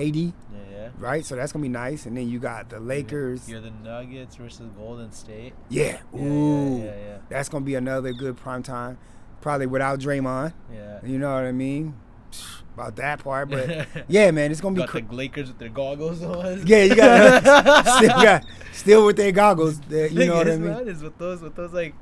KD, 0.00 0.32
Yeah, 0.52 0.58
yeah. 0.72 0.88
right? 0.98 1.24
So 1.24 1.36
that's 1.36 1.52
gonna 1.52 1.62
be 1.62 1.68
nice. 1.68 2.06
And 2.06 2.16
then 2.16 2.28
you 2.28 2.38
got 2.38 2.68
the 2.70 2.80
Lakers. 2.80 3.48
You're 3.48 3.60
the 3.60 3.70
Nuggets 3.70 4.36
versus 4.36 4.68
Golden 4.76 5.12
State. 5.12 5.52
Yeah, 5.68 5.98
Yeah, 6.14 6.20
ooh, 6.22 6.78
yeah, 6.78 6.84
yeah, 6.84 6.90
yeah. 6.96 7.18
that's 7.28 7.48
gonna 7.48 7.64
be 7.64 7.74
another 7.74 8.12
good 8.12 8.36
prime 8.36 8.62
time. 8.62 8.98
Probably 9.40 9.66
without 9.66 9.98
Draymond. 10.00 10.52
Yeah. 10.72 10.98
You 11.04 11.18
know 11.18 11.32
what 11.34 11.44
I 11.44 11.52
mean? 11.52 11.94
about 12.74 12.96
that 12.96 13.18
part, 13.24 13.50
but 13.50 13.88
yeah, 14.08 14.30
man, 14.30 14.50
it's 14.50 14.60
gonna 14.60 14.74
be. 14.74 14.80
Got 14.82 14.88
Cr- 14.90 14.98
the 15.00 15.14
Lakers 15.14 15.48
with 15.48 15.58
their 15.58 15.68
goggles 15.68 16.22
on. 16.22 16.62
yeah, 16.66 16.84
you 16.84 16.94
got 16.94 17.86
still 17.96 18.08
got 18.22 18.44
still 18.72 19.06
with 19.06 19.16
their 19.16 19.32
goggles. 19.32 19.80
You 19.90 20.10
know 20.26 20.36
what 20.36 20.48
I 20.48 20.56
mean? 20.56 20.88
is 20.88 21.02
with 21.02 21.18
those 21.18 21.42
with 21.42 21.56
those 21.56 21.72
like 21.72 21.94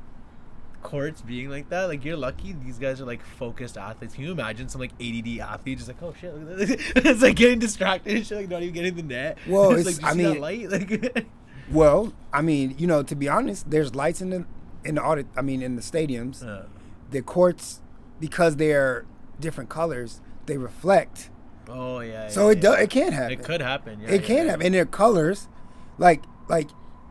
courts 0.82 1.20
being 1.22 1.50
like 1.50 1.68
that, 1.70 1.84
like 1.88 2.04
you're 2.04 2.16
lucky 2.16 2.52
these 2.64 2.78
guys 2.78 3.00
are 3.00 3.04
like 3.04 3.22
focused 3.24 3.76
athletes. 3.76 4.14
Can 4.14 4.24
you 4.24 4.32
imagine 4.32 4.68
some 4.68 4.80
like 4.80 4.92
ADD 5.00 5.38
athlete 5.40 5.78
just 5.78 5.88
like, 5.88 6.02
oh 6.02 6.14
shit, 6.20 6.34
look 6.34 6.50
at 6.60 6.68
this. 6.68 6.92
it's 6.96 7.22
like 7.22 7.36
getting 7.36 7.58
distracted 7.58 8.16
and 8.16 8.26
shit, 8.26 8.38
like 8.38 8.48
not 8.48 8.62
even 8.62 8.74
getting 8.74 8.94
the 8.96 9.02
net. 9.02 9.38
Well, 9.46 9.70
it's, 9.76 9.88
it's- 9.88 10.02
like, 10.02 10.12
I 10.12 10.14
mean- 10.16 10.40
light, 10.40 10.70
like 10.70 11.26
Well, 11.70 12.12
I 12.32 12.42
mean, 12.42 12.74
you 12.78 12.86
know, 12.86 13.02
to 13.02 13.14
be 13.14 13.28
honest, 13.28 13.70
there's 13.70 13.94
lights 13.94 14.20
in 14.20 14.30
the 14.30 14.46
in 14.84 14.94
the 14.96 15.02
audit. 15.02 15.26
I 15.36 15.42
mean, 15.42 15.60
in 15.62 15.76
the 15.76 15.82
stadiums, 15.82 16.44
Uh, 16.46 16.66
the 17.10 17.22
courts 17.22 17.80
because 18.20 18.56
they're 18.56 19.04
different 19.40 19.68
colors, 19.70 20.20
they 20.46 20.56
reflect. 20.56 21.30
oh 21.68 22.00
yeah. 22.00 22.28
So 22.28 22.46
yeah, 22.46 22.52
it 22.52 22.56
yeah. 22.56 22.62
does. 22.62 22.78
It 22.80 22.90
can 22.90 23.12
happen. 23.12 23.32
It 23.32 23.44
could 23.44 23.60
happen. 23.60 24.00
Yeah, 24.00 24.08
it 24.10 24.20
yeah, 24.22 24.26
can 24.26 24.46
happen, 24.48 24.66
and 24.66 24.74
their 24.74 24.86
colors, 24.86 25.48
like 25.98 26.22
like, 26.48 26.70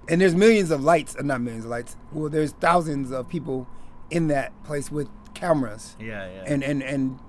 and 0.10 0.22
there's 0.22 0.36
millions 0.36 0.72
of 0.72 0.84
lights. 0.84 1.16
Uh, 1.16 1.22
not 1.24 1.42
millions 1.42 1.66
of 1.66 1.72
lights. 1.72 1.96
Well, 2.12 2.30
there's 2.30 2.52
thousands 2.54 3.12
of 3.12 3.28
people 3.30 3.68
in 4.10 4.28
that 4.28 4.52
place 4.64 4.90
with 4.92 5.10
cameras 5.34 5.96
Yeah, 6.00 6.28
yeah. 6.30 6.44
and 6.48 6.64
and 6.64 6.82
and 6.82 7.20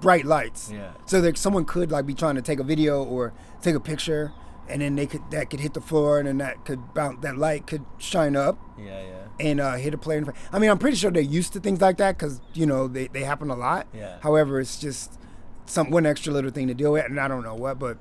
bright 0.00 0.24
lights. 0.24 0.70
Yeah. 0.72 0.92
So 1.06 1.20
that 1.22 1.38
someone 1.38 1.64
could 1.64 1.90
like 1.90 2.06
be 2.06 2.14
trying 2.14 2.34
to 2.36 2.42
take 2.42 2.60
a 2.60 2.64
video 2.64 3.02
or 3.02 3.32
take 3.62 3.74
a 3.74 3.80
picture, 3.80 4.32
and 4.68 4.82
then 4.82 4.96
they 4.96 5.06
could 5.06 5.22
that 5.30 5.50
could 5.50 5.60
hit 5.60 5.74
the 5.74 5.80
floor, 5.80 6.18
and 6.18 6.28
then 6.28 6.38
that 6.38 6.64
could 6.64 6.94
bounce. 6.94 7.20
That 7.22 7.36
light 7.38 7.66
could 7.66 7.84
shine 7.98 8.36
up 8.36 8.58
yeah, 8.78 9.02
yeah. 9.02 9.26
and 9.40 9.60
uh, 9.60 9.74
hit 9.76 9.94
a 9.94 9.98
player. 9.98 10.18
In 10.18 10.24
the. 10.24 10.34
I 10.52 10.58
mean, 10.58 10.70
I'm 10.70 10.78
pretty 10.78 10.96
sure 10.96 11.10
they're 11.10 11.22
used 11.22 11.52
to 11.54 11.60
things 11.60 11.80
like 11.80 11.96
that 11.96 12.18
because 12.18 12.40
you 12.54 12.66
know 12.66 12.86
they, 12.88 13.08
they 13.08 13.24
happen 13.24 13.50
a 13.50 13.56
lot. 13.56 13.86
Yeah. 13.94 14.18
However, 14.20 14.60
it's 14.60 14.78
just 14.78 15.18
some 15.64 15.90
one 15.90 16.06
extra 16.06 16.32
little 16.32 16.50
thing 16.50 16.68
to 16.68 16.74
deal 16.74 16.92
with, 16.92 17.06
and 17.06 17.18
I 17.18 17.26
don't 17.28 17.42
know 17.42 17.54
what, 17.54 17.78
but 17.78 17.98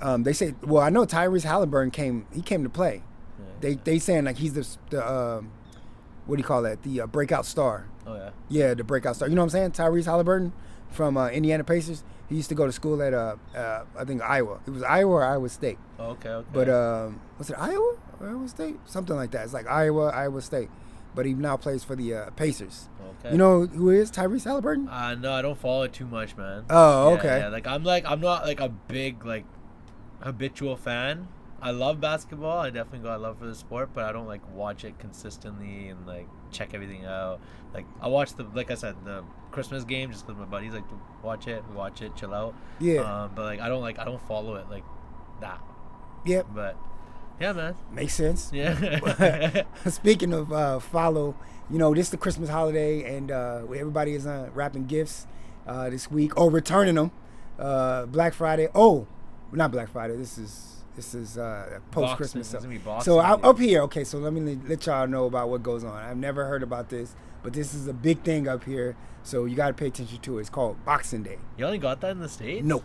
um, 0.00 0.22
they 0.24 0.32
say. 0.32 0.54
Well, 0.62 0.82
I 0.82 0.90
know 0.90 1.06
Tyrese 1.06 1.44
Halliburton 1.44 1.90
came. 1.90 2.26
He 2.32 2.42
came 2.42 2.62
to 2.62 2.70
play. 2.70 3.02
They 3.60 3.74
they 3.74 3.98
saying 3.98 4.24
like 4.24 4.36
he's 4.38 4.54
the 4.54 4.66
the 4.90 5.06
um, 5.06 5.50
what 6.26 6.36
do 6.36 6.40
you 6.40 6.46
call 6.46 6.62
that? 6.62 6.82
The 6.82 7.02
uh, 7.02 7.06
breakout 7.06 7.44
star. 7.46 7.86
Oh 8.06 8.14
yeah. 8.14 8.30
Yeah, 8.48 8.74
the 8.74 8.84
breakout 8.84 9.16
star. 9.16 9.28
You 9.28 9.34
know 9.34 9.42
what 9.42 9.54
I'm 9.54 9.72
saying? 9.72 9.72
Tyrese 9.72 10.06
Halliburton 10.06 10.52
from 10.90 11.16
uh, 11.16 11.28
Indiana 11.28 11.64
Pacers. 11.64 12.02
He 12.28 12.36
used 12.36 12.48
to 12.48 12.54
go 12.54 12.64
to 12.64 12.72
school 12.72 13.02
at 13.02 13.12
uh, 13.12 13.36
uh, 13.56 13.84
I 13.98 14.04
think 14.04 14.22
Iowa. 14.22 14.60
It 14.66 14.70
was 14.70 14.82
Iowa 14.84 15.12
or 15.14 15.24
Iowa 15.24 15.48
State. 15.48 15.78
Oh, 15.98 16.10
okay, 16.10 16.28
okay. 16.28 16.48
But 16.52 16.68
um, 16.68 17.20
was 17.38 17.50
it 17.50 17.56
Iowa 17.58 17.96
or 18.20 18.28
Iowa 18.28 18.48
State? 18.48 18.76
Something 18.86 19.16
like 19.16 19.32
that. 19.32 19.44
It's 19.44 19.52
like 19.52 19.66
Iowa, 19.66 20.10
Iowa 20.10 20.40
State. 20.40 20.70
But 21.12 21.26
he 21.26 21.34
now 21.34 21.56
plays 21.56 21.82
for 21.82 21.96
the 21.96 22.14
uh, 22.14 22.30
Pacers. 22.30 22.88
okay. 23.18 23.32
You 23.32 23.38
know 23.38 23.66
who 23.66 23.90
is 23.90 24.12
Tyrese 24.12 24.44
Halliburton? 24.44 24.88
Uh, 24.88 25.16
no, 25.16 25.32
I 25.32 25.42
don't 25.42 25.58
follow 25.58 25.82
it 25.82 25.92
too 25.92 26.06
much, 26.06 26.36
man. 26.36 26.64
Oh, 26.70 27.08
Yeah, 27.10 27.18
okay. 27.18 27.38
Yeah, 27.40 27.48
like 27.48 27.66
I'm 27.66 27.82
like 27.82 28.04
I'm 28.06 28.20
not 28.20 28.46
like 28.46 28.60
a 28.60 28.68
big 28.68 29.26
like 29.26 29.44
habitual 30.20 30.76
fan. 30.76 31.26
I 31.62 31.72
love 31.72 32.00
basketball. 32.00 32.58
I 32.58 32.70
definitely 32.70 33.00
got 33.08 33.16
a 33.16 33.22
love 33.22 33.38
for 33.38 33.46
the 33.46 33.54
sport, 33.54 33.90
but 33.92 34.04
I 34.04 34.12
don't 34.12 34.26
like 34.26 34.40
watch 34.54 34.84
it 34.84 34.98
consistently 34.98 35.88
and 35.88 36.06
like 36.06 36.26
check 36.50 36.72
everything 36.74 37.04
out. 37.04 37.40
Like 37.74 37.84
I 38.00 38.08
watch 38.08 38.34
the 38.34 38.44
like 38.54 38.70
I 38.70 38.74
said 38.74 38.96
the 39.04 39.24
Christmas 39.50 39.84
game 39.84 40.10
just 40.10 40.26
because 40.26 40.38
my 40.40 40.46
buddies 40.46 40.72
like 40.72 40.88
to 40.88 40.98
watch 41.22 41.46
it. 41.48 41.62
We 41.68 41.76
watch 41.76 42.00
it, 42.02 42.16
chill 42.16 42.32
out. 42.32 42.54
Yeah. 42.78 43.00
Um, 43.00 43.32
but 43.34 43.44
like 43.44 43.60
I 43.60 43.68
don't 43.68 43.82
like 43.82 43.98
I 43.98 44.04
don't 44.04 44.22
follow 44.26 44.54
it 44.56 44.70
like 44.70 44.84
that. 45.40 45.60
Yep, 46.26 46.46
But 46.54 46.76
yeah, 47.40 47.52
man. 47.52 47.74
makes 47.92 48.14
sense. 48.14 48.50
Yeah. 48.52 49.62
Speaking 49.88 50.32
of 50.34 50.52
uh, 50.52 50.78
follow, 50.80 51.34
you 51.70 51.78
know, 51.78 51.94
this 51.94 52.06
is 52.06 52.10
the 52.10 52.18
Christmas 52.18 52.50
holiday, 52.50 53.16
and 53.16 53.30
uh, 53.30 53.62
everybody 53.74 54.12
is 54.14 54.26
uh, 54.26 54.50
wrapping 54.54 54.84
gifts 54.86 55.26
uh, 55.66 55.88
this 55.88 56.10
week 56.10 56.38
or 56.38 56.50
returning 56.50 56.96
them. 56.96 57.10
Uh, 57.58 58.04
Black 58.06 58.34
Friday. 58.34 58.68
Oh, 58.74 59.06
not 59.52 59.72
Black 59.72 59.88
Friday. 59.90 60.16
This 60.16 60.36
is 60.36 60.79
this 60.96 61.14
is 61.14 61.38
uh, 61.38 61.78
post 61.90 62.16
Christmas 62.16 62.18
Boxing. 62.18 62.40
It's 62.40 62.48
stuff. 62.48 62.62
gonna 62.62 62.72
be 62.74 62.78
Boxing 62.78 63.12
So 63.12 63.18
I, 63.18 63.32
up 63.32 63.58
here, 63.58 63.82
okay. 63.82 64.04
So 64.04 64.18
let 64.18 64.32
me 64.32 64.58
let- 64.68 64.84
y'all 64.86 65.06
know 65.06 65.26
about 65.26 65.48
what 65.48 65.62
goes 65.62 65.84
on. 65.84 65.96
I've 65.96 66.16
never 66.16 66.46
heard 66.46 66.62
about 66.62 66.88
this, 66.88 67.14
but 67.42 67.52
this 67.52 67.72
is 67.74 67.86
a 67.86 67.92
big 67.92 68.22
thing 68.22 68.48
up 68.48 68.64
here. 68.64 68.96
So 69.22 69.44
you 69.44 69.54
got 69.56 69.68
to 69.68 69.74
pay 69.74 69.86
attention 69.88 70.18
to 70.18 70.38
it. 70.38 70.40
It's 70.42 70.50
called 70.50 70.82
Boxing 70.84 71.22
Day. 71.22 71.38
you 71.58 71.64
only 71.66 71.78
got 71.78 72.00
that 72.00 72.10
in 72.12 72.20
the 72.20 72.28
states? 72.28 72.64
No, 72.64 72.82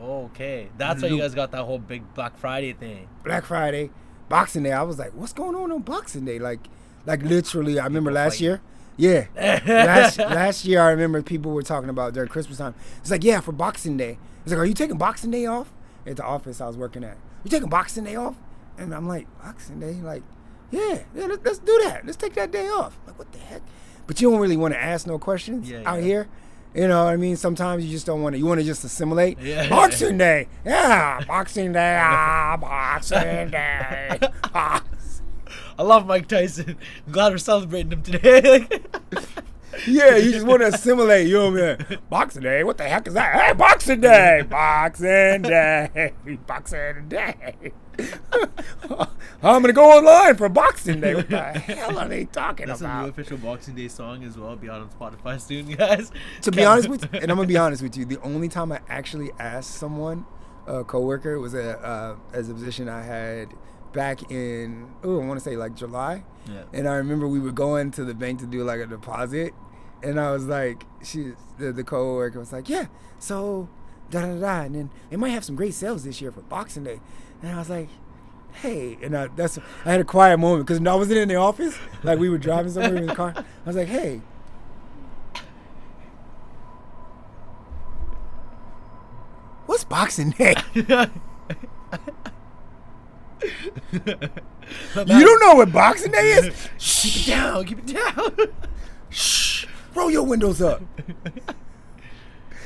Okay, 0.00 0.68
that's 0.76 1.02
why 1.02 1.08
you 1.08 1.18
guys 1.18 1.34
got 1.34 1.52
that 1.52 1.64
whole 1.64 1.78
big 1.78 2.02
Black 2.14 2.36
Friday 2.36 2.72
thing. 2.74 3.08
Black 3.24 3.44
Friday, 3.44 3.90
Boxing 4.28 4.62
Day. 4.62 4.72
I 4.72 4.82
was 4.82 4.98
like, 4.98 5.12
what's 5.14 5.32
going 5.32 5.54
on 5.54 5.72
on 5.72 5.80
Boxing 5.82 6.24
Day? 6.24 6.38
Like, 6.38 6.60
like 7.06 7.22
literally, 7.22 7.78
I 7.78 7.84
remember 7.84 8.12
last 8.12 8.40
year. 8.40 8.60
Yeah, 8.98 9.26
last 9.36 10.18
last 10.18 10.64
year 10.64 10.80
I 10.82 10.90
remember 10.90 11.22
people 11.22 11.52
were 11.52 11.62
talking 11.62 11.88
about 11.90 12.12
during 12.14 12.28
Christmas 12.28 12.58
time. 12.58 12.74
It's 12.98 13.10
like, 13.10 13.24
yeah, 13.24 13.40
for 13.40 13.52
Boxing 13.52 13.96
Day. 13.96 14.18
It's 14.42 14.50
like, 14.52 14.58
are 14.60 14.64
you 14.66 14.74
taking 14.74 14.98
Boxing 14.98 15.30
Day 15.30 15.46
off? 15.46 15.72
At 16.06 16.16
the 16.16 16.24
office 16.24 16.60
I 16.60 16.66
was 16.68 16.76
working 16.76 17.02
at, 17.02 17.16
you 17.46 17.50
taking 17.50 17.68
Boxing 17.68 18.04
Day 18.04 18.16
off? 18.16 18.36
And 18.78 18.94
I'm 18.94 19.06
like, 19.08 19.26
Boxing 19.42 19.80
Day, 19.80 19.94
like, 19.94 20.22
yeah, 20.70 21.02
yeah, 21.14 21.26
let's, 21.26 21.44
let's 21.44 21.58
do 21.58 21.80
that. 21.84 22.04
Let's 22.04 22.16
take 22.16 22.34
that 22.34 22.50
day 22.50 22.68
off. 22.68 22.98
Like, 23.06 23.18
what 23.18 23.30
the 23.32 23.38
heck? 23.38 23.62
But 24.06 24.20
you 24.20 24.30
don't 24.30 24.40
really 24.40 24.56
want 24.56 24.74
to 24.74 24.82
ask 24.82 25.06
no 25.06 25.18
questions 25.18 25.68
Yeah, 25.70 25.82
out 25.86 25.96
yeah. 26.00 26.04
here. 26.04 26.28
You 26.74 26.88
know 26.88 27.04
what 27.04 27.14
I 27.14 27.16
mean? 27.16 27.36
Sometimes 27.36 27.84
you 27.86 27.90
just 27.90 28.04
don't 28.04 28.20
want 28.20 28.34
to. 28.34 28.38
You 28.38 28.44
want 28.46 28.60
to 28.60 28.66
just 28.66 28.84
assimilate. 28.84 29.38
Yeah. 29.40 29.68
Boxing 29.70 30.18
Day, 30.18 30.46
yeah, 30.64 31.20
Boxing 31.26 31.72
Day, 31.72 31.98
ah, 32.02 32.56
Boxing 32.60 33.50
Day. 33.50 34.18
Ah. 34.52 34.82
I 35.78 35.82
love 35.82 36.06
Mike 36.06 36.26
Tyson. 36.26 36.76
I'm 37.06 37.12
glad 37.12 37.32
we're 37.32 37.38
celebrating 37.38 37.92
him 37.92 38.02
today. 38.02 38.66
Yeah, 39.86 40.16
you 40.16 40.32
just 40.32 40.46
want 40.46 40.62
to 40.62 40.68
assimilate. 40.68 41.26
You 41.26 41.34
know 41.34 41.50
what 41.50 41.80
I 41.80 41.90
mean? 41.90 41.98
Boxing 42.08 42.42
Day, 42.42 42.64
what 42.64 42.78
the 42.78 42.84
heck 42.84 43.06
is 43.06 43.14
that? 43.14 43.34
Hey, 43.34 43.52
Boxing 43.52 44.00
Day, 44.00 44.42
Boxing 44.48 45.42
Day, 45.42 46.12
Boxing 46.46 47.08
Day. 47.08 47.72
I'm 49.42 49.62
gonna 49.62 49.72
go 49.72 49.90
online 49.90 50.36
for 50.36 50.48
Boxing 50.48 51.00
Day. 51.00 51.14
What 51.14 51.28
the 51.28 51.40
hell 51.42 51.98
are 51.98 52.08
they 52.08 52.24
talking 52.26 52.66
That's 52.66 52.80
a 52.80 53.02
new 53.02 53.08
official 53.08 53.38
Boxing 53.38 53.74
Day 53.74 53.88
song 53.88 54.24
as 54.24 54.36
well. 54.36 54.56
Be 54.56 54.68
out 54.68 54.80
on 54.80 54.88
Spotify 54.90 55.40
soon, 55.40 55.68
guys. 55.68 56.10
To 56.42 56.50
be 56.50 56.64
honest 56.64 56.88
with 56.88 57.02
you, 57.04 57.20
and 57.20 57.30
I'm 57.30 57.36
gonna 57.36 57.48
be 57.48 57.56
honest 57.56 57.82
with 57.82 57.96
you, 57.96 58.04
the 58.04 58.20
only 58.22 58.48
time 58.48 58.72
I 58.72 58.80
actually 58.88 59.30
asked 59.38 59.72
someone, 59.72 60.26
a 60.66 60.84
coworker, 60.84 61.38
was 61.38 61.54
a 61.54 61.78
uh, 61.78 62.16
as 62.32 62.48
a 62.48 62.54
position 62.54 62.88
I 62.88 63.02
had 63.02 63.48
back 63.96 64.30
in 64.30 64.86
oh 65.02 65.20
I 65.20 65.24
want 65.26 65.40
to 65.40 65.44
say 65.44 65.56
like 65.56 65.74
July, 65.74 66.22
Yeah. 66.46 66.62
and 66.72 66.86
I 66.86 66.94
remember 66.96 67.26
we 67.26 67.40
were 67.40 67.50
going 67.50 67.90
to 67.92 68.04
the 68.04 68.14
bank 68.14 68.38
to 68.40 68.46
do 68.46 68.62
like 68.62 68.78
a 68.78 68.86
deposit, 68.86 69.54
and 70.02 70.20
I 70.20 70.30
was 70.32 70.44
like, 70.44 70.84
she 71.02 71.32
the, 71.58 71.72
the 71.72 71.82
coworker 71.82 72.38
was 72.38 72.52
like, 72.52 72.68
yeah, 72.68 72.86
so 73.18 73.68
da 74.10 74.20
da 74.20 74.34
da, 74.38 74.60
and 74.66 74.74
then 74.74 74.90
they 75.10 75.16
might 75.16 75.30
have 75.30 75.44
some 75.44 75.56
great 75.56 75.74
sales 75.74 76.04
this 76.04 76.20
year 76.20 76.30
for 76.30 76.42
Boxing 76.42 76.84
Day, 76.84 77.00
and 77.42 77.50
I 77.52 77.58
was 77.58 77.70
like. 77.70 77.88
Hey, 78.62 78.96
and 79.02 79.14
I, 79.14 79.26
that's 79.36 79.58
I 79.84 79.90
had 79.90 80.00
a 80.00 80.04
quiet 80.04 80.38
moment 80.38 80.66
because 80.66 80.80
I 80.80 80.94
wasn't 80.94 81.18
in 81.18 81.28
the 81.28 81.34
office. 81.34 81.76
Like 82.02 82.18
we 82.18 82.30
were 82.30 82.38
driving 82.38 82.72
somewhere 82.72 82.96
in 82.96 83.04
the 83.06 83.14
car. 83.14 83.34
I 83.36 83.44
was 83.66 83.76
like, 83.76 83.86
"Hey, 83.86 84.22
what's 89.66 89.84
Boxing 89.84 90.30
Day?" 90.30 90.54
You 93.42 95.24
don't 95.24 95.40
know 95.40 95.54
what 95.56 95.72
Boxing 95.72 96.12
Day 96.12 96.32
is? 96.32 96.68
Keep 96.78 97.16
it 97.16 97.26
down. 97.26 97.64
Keep 97.64 97.78
it 97.78 97.86
down. 97.86 98.36
Shh. 99.10 99.66
Roll 99.94 100.10
your 100.10 100.24
windows 100.24 100.60
up. 100.60 100.82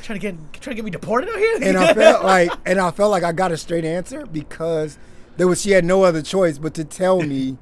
trying 0.03 0.19
to 0.19 0.33
get 0.33 0.53
trying 0.61 0.75
to 0.75 0.75
get 0.75 0.85
me 0.85 0.91
deported 0.91 1.29
out 1.29 1.39
here. 1.39 1.59
And 1.63 1.77
I 1.77 1.95
felt 1.95 2.25
like, 2.25 2.51
and 2.67 2.81
I 2.81 2.91
felt 2.91 3.11
like 3.11 3.23
I 3.23 3.33
got 3.33 3.53
a 3.53 3.57
straight 3.57 3.85
answer 3.85 4.27
because 4.27 4.99
there 5.37 5.47
was 5.47 5.61
she 5.61 5.71
had 5.71 5.85
no 5.85 6.03
other 6.05 6.23
choice 6.23 6.59
but 6.59 6.75
to 6.75 6.85
tell 6.85 7.23
me, 7.23 7.59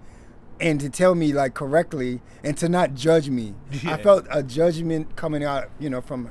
and 0.61 0.81
to 0.81 0.89
tell 0.89 1.15
me 1.15 1.33
like 1.33 1.55
correctly, 1.55 2.21
and 2.43 2.57
to 2.59 2.69
not 2.69 2.95
judge 2.95 3.29
me. 3.29 3.55
Yeah. 3.71 3.95
I 3.95 4.03
felt 4.03 4.27
a 4.31 4.43
judgment 4.43 5.17
coming 5.17 5.45
out, 5.45 5.71
you 5.79 5.91
know, 5.91 6.01
from 6.01 6.31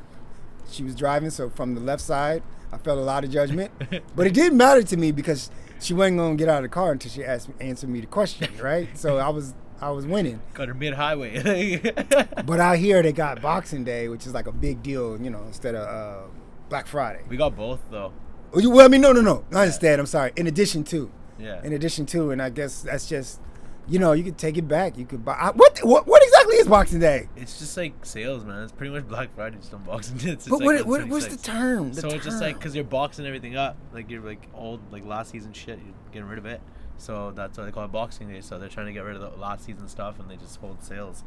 she 0.69 0.83
was 0.83 0.95
driving, 0.95 1.29
so 1.29 1.49
from 1.49 1.75
the 1.75 1.81
left 1.81 2.01
side, 2.01 2.43
I 2.71 2.77
felt 2.77 2.97
a 2.97 3.01
lot 3.01 3.23
of 3.23 3.31
judgment. 3.31 3.71
but 4.15 4.27
it 4.27 4.33
didn't 4.33 4.57
matter 4.57 4.83
to 4.83 4.97
me 4.97 5.11
because 5.11 5.49
she 5.79 5.93
wasn't 5.93 6.17
gonna 6.17 6.35
get 6.35 6.49
out 6.49 6.57
of 6.57 6.63
the 6.63 6.69
car 6.69 6.91
until 6.91 7.11
she 7.11 7.23
asked 7.23 7.49
me, 7.49 7.55
answered 7.61 7.89
me 7.89 8.01
the 8.01 8.07
question, 8.07 8.49
right? 8.61 8.87
So 8.97 9.17
I 9.17 9.29
was 9.29 9.53
I 9.79 9.91
was 9.91 10.05
winning. 10.07 10.41
got 10.53 10.67
her 10.67 10.73
mid 10.73 10.93
highway. 10.95 11.79
But 12.45 12.59
out 12.59 12.77
here 12.77 13.01
they 13.03 13.13
got 13.13 13.41
Boxing 13.41 13.83
Day, 13.83 14.07
which 14.07 14.25
is 14.25 14.33
like 14.33 14.47
a 14.47 14.51
big 14.51 14.81
deal, 14.83 15.19
you 15.21 15.29
know, 15.29 15.43
instead 15.45 15.75
of 15.75 15.87
uh, 15.87 16.27
Black 16.69 16.87
Friday. 16.87 17.21
we 17.29 17.37
got 17.37 17.55
both 17.55 17.79
though. 17.91 18.11
You- 18.55 18.69
Well, 18.71 18.85
I 18.85 18.87
mean, 18.87 19.01
no, 19.01 19.11
no, 19.11 19.21
no. 19.21 19.43
I 19.53 19.61
understand. 19.63 19.99
I'm 19.99 20.07
sorry. 20.07 20.31
In 20.35 20.47
addition 20.47 20.83
to, 20.85 21.11
Yeah. 21.37 21.61
in 21.63 21.73
addition 21.73 22.05
to, 22.07 22.31
and 22.31 22.41
I 22.41 22.49
guess 22.49 22.81
that's 22.81 23.07
just, 23.07 23.39
you 23.87 23.99
know, 23.99 24.13
you 24.13 24.23
could 24.23 24.37
take 24.37 24.57
it 24.57 24.67
back. 24.67 24.97
You 24.97 25.05
could 25.05 25.23
buy. 25.23 25.51
What, 25.55 25.79
what, 25.83 26.07
what 26.07 26.23
exactly 26.23 26.55
is 26.57 26.67
Boxing 26.67 26.99
Day? 26.99 27.29
It's 27.35 27.59
just 27.59 27.77
like 27.77 28.05
sales, 28.05 28.43
man. 28.43 28.63
It's 28.63 28.71
pretty 28.71 28.93
much 28.93 29.07
Black 29.07 29.33
Friday, 29.35 29.57
just 29.57 29.73
on 29.73 29.83
Boxing 29.83 30.17
Day. 30.17 30.31
It's 30.31 30.47
But 30.47 30.59
like 30.59 30.65
what, 30.65 30.85
what, 30.85 31.07
what's 31.07 31.27
the 31.27 31.37
term? 31.37 31.93
The 31.93 32.01
so 32.01 32.09
it's 32.09 32.25
just 32.25 32.41
like 32.41 32.57
because 32.57 32.75
you're 32.75 32.83
boxing 32.83 33.25
everything 33.25 33.55
up, 33.55 33.77
like 33.93 34.09
you're 34.09 34.21
like 34.21 34.47
old, 34.53 34.81
like 34.91 35.05
last 35.05 35.31
season 35.31 35.53
shit. 35.53 35.79
You're 35.79 35.93
getting 36.11 36.27
rid 36.27 36.39
of 36.39 36.45
it. 36.45 36.61
So 36.97 37.31
that's 37.31 37.57
why 37.57 37.65
they 37.65 37.71
call 37.71 37.85
it 37.85 37.91
Boxing 37.91 38.27
Day. 38.29 38.41
So 38.41 38.59
they're 38.59 38.69
trying 38.69 38.87
to 38.87 38.93
get 38.93 39.03
rid 39.03 39.15
of 39.15 39.21
the 39.21 39.39
last 39.39 39.65
season 39.65 39.87
stuff, 39.87 40.19
and 40.19 40.29
they 40.29 40.35
just 40.35 40.59
hold 40.59 40.83
sales. 40.83 41.23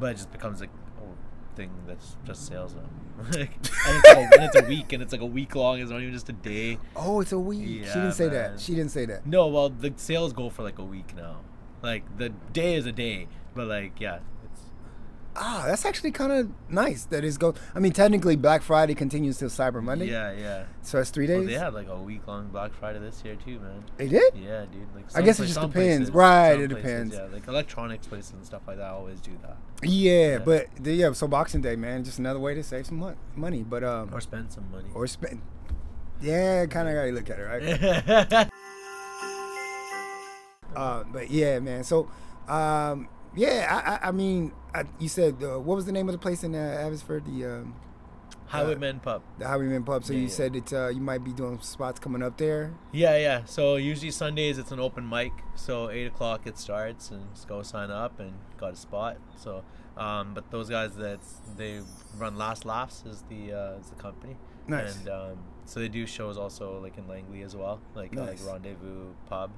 But 0.00 0.12
it 0.12 0.14
just 0.14 0.32
becomes 0.32 0.60
like 0.60 0.70
thing 1.54 1.70
that's 1.86 2.16
just 2.24 2.46
sales 2.46 2.74
now. 2.74 2.88
And, 3.32 3.48
it's 3.48 3.74
and 3.84 4.44
it's 4.44 4.56
a 4.56 4.64
week, 4.64 4.92
and 4.92 5.02
it's 5.02 5.12
like 5.12 5.20
a 5.20 5.26
week 5.26 5.54
long. 5.54 5.78
It's 5.78 5.90
not 5.90 6.00
even 6.00 6.14
just 6.14 6.28
a 6.28 6.32
day. 6.32 6.78
Oh, 6.96 7.20
it's 7.20 7.32
a 7.32 7.38
week. 7.38 7.84
she 7.84 7.92
didn't 7.92 8.12
say 8.12 8.24
man. 8.24 8.32
that. 8.32 8.60
She 8.60 8.74
didn't 8.74 8.90
say 8.90 9.06
that. 9.06 9.26
No, 9.26 9.48
well, 9.48 9.68
the 9.68 9.92
sales 9.96 10.32
go 10.32 10.48
for 10.50 10.62
like 10.62 10.78
a 10.78 10.84
week 10.84 11.14
now. 11.14 11.36
Like 11.82 12.04
the 12.18 12.28
day 12.52 12.74
is 12.74 12.86
a 12.86 12.92
day, 12.92 13.26
but 13.54 13.66
like 13.66 14.00
yeah, 14.00 14.20
it's 14.44 14.60
Ah, 15.34 15.64
that's 15.66 15.84
actually 15.86 16.10
kind 16.12 16.30
of 16.30 16.50
nice 16.68 17.04
that 17.06 17.24
it's 17.24 17.36
go. 17.38 17.54
I 17.74 17.80
mean, 17.80 17.92
technically, 17.92 18.36
Black 18.36 18.62
Friday 18.62 18.94
continues 18.94 19.38
till 19.38 19.48
Cyber 19.48 19.82
Monday. 19.82 20.10
yeah, 20.10 20.30
yeah. 20.32 20.64
So 20.82 21.00
it's 21.00 21.10
three 21.10 21.26
Well, 21.26 21.38
days. 21.40 21.48
they 21.48 21.54
had 21.54 21.72
like 21.74 21.88
a 21.88 21.96
week 21.96 22.26
long 22.28 22.48
Black 22.48 22.72
Friday 22.74 22.98
this 22.98 23.22
year 23.24 23.36
too, 23.36 23.58
man. 23.58 23.82
They 23.96 24.08
did. 24.08 24.34
Yeah, 24.36 24.66
dude. 24.70 24.86
Like 24.94 25.06
I 25.16 25.22
guess 25.22 25.40
it 25.40 25.46
just 25.46 25.60
depends. 25.60 26.10
places- 26.10 26.10
Right, 26.14 26.52
it 26.60 26.70
places, 26.70 26.76
depends. 26.84 27.14
Yeah, 27.16 27.26
like 27.32 27.48
electronics 27.48 28.06
places 28.06 28.32
and 28.32 28.44
stuff 28.46 28.62
like 28.66 28.76
that 28.76 28.90
always 28.90 29.20
do 29.20 29.32
that, 29.42 29.56
Yeah, 29.82 30.12
Yeah. 30.32 30.38
but 30.38 30.66
the, 30.78 30.92
yeah. 30.92 31.12
So 31.12 31.26
Boxing 31.26 31.62
Day, 31.62 31.76
man, 31.76 32.04
just 32.04 32.18
another 32.18 32.38
way 32.38 32.54
to 32.54 32.62
save 32.62 32.86
some 32.86 32.98
mon- 32.98 33.16
money. 33.34 33.62
But 33.64 33.82
um, 33.82 34.10
or 34.12 34.20
spend 34.20 34.52
some 34.52 34.70
money. 34.70 34.88
or 34.94 35.06
spend. 35.06 35.40
Yeah, 36.20 36.66
kind 36.66 36.88
of 36.88 36.94
gotta 36.94 37.10
look 37.10 37.28
at 37.30 37.38
it, 37.40 38.28
right? 38.30 38.48
Uh, 40.76 41.04
but 41.12 41.30
yeah, 41.30 41.58
man. 41.58 41.84
So, 41.84 42.08
um, 42.48 43.08
yeah, 43.34 43.66
I, 43.70 44.06
I, 44.06 44.08
I 44.08 44.12
mean, 44.12 44.52
I, 44.74 44.84
you 44.98 45.08
said 45.08 45.36
uh, 45.42 45.58
what 45.58 45.76
was 45.76 45.86
the 45.86 45.92
name 45.92 46.08
of 46.08 46.12
the 46.12 46.18
place 46.18 46.44
in 46.44 46.54
uh, 46.54 46.58
Abbotsford? 46.84 47.24
The 47.26 47.46
um, 47.46 47.74
Highwaymen 48.46 49.00
Pub. 49.00 49.22
the 49.38 49.48
Highwayman 49.48 49.82
Pub. 49.84 50.04
So 50.04 50.12
Yeah, 50.12 50.18
you 50.18 50.24
yeah. 50.26 50.30
said 50.30 50.52
that 50.52 50.72
uh, 50.72 50.88
you 50.88 51.00
might 51.00 51.24
be 51.24 51.32
doing 51.32 51.58
spots 51.62 51.98
coming 51.98 52.22
up 52.22 52.36
there. 52.36 52.74
Yeah, 52.92 53.16
yeah. 53.16 53.44
So 53.46 53.76
usually 53.76 54.10
Sundays 54.10 54.58
it's 54.58 54.72
an 54.72 54.80
open 54.80 55.08
mic. 55.08 55.32
So 55.54 55.88
eight 55.90 56.06
o'clock 56.06 56.46
it 56.46 56.58
starts, 56.58 57.10
and 57.10 57.32
just 57.34 57.48
go 57.48 57.62
sign 57.62 57.90
up 57.90 58.20
and 58.20 58.34
got 58.58 58.74
a 58.74 58.76
spot. 58.76 59.16
So, 59.36 59.64
um, 59.96 60.34
but 60.34 60.50
those 60.50 60.68
guys 60.68 60.94
that 60.96 61.20
they 61.56 61.80
run 62.18 62.36
Last 62.36 62.66
Laughs 62.66 63.04
is 63.06 63.24
the 63.30 63.52
uh, 63.54 63.78
is 63.80 63.88
the 63.88 63.96
company. 63.96 64.36
Nice. 64.68 64.96
And 64.98 65.08
um, 65.08 65.38
so 65.64 65.80
they 65.80 65.88
do 65.88 66.06
shows 66.06 66.36
also 66.36 66.78
like 66.80 66.98
in 66.98 67.08
Langley 67.08 67.40
as 67.42 67.56
well, 67.56 67.80
like 67.94 68.14
uh, 68.16 68.24
like 68.24 68.38
Rendezvous 68.46 69.14
Pub, 69.30 69.50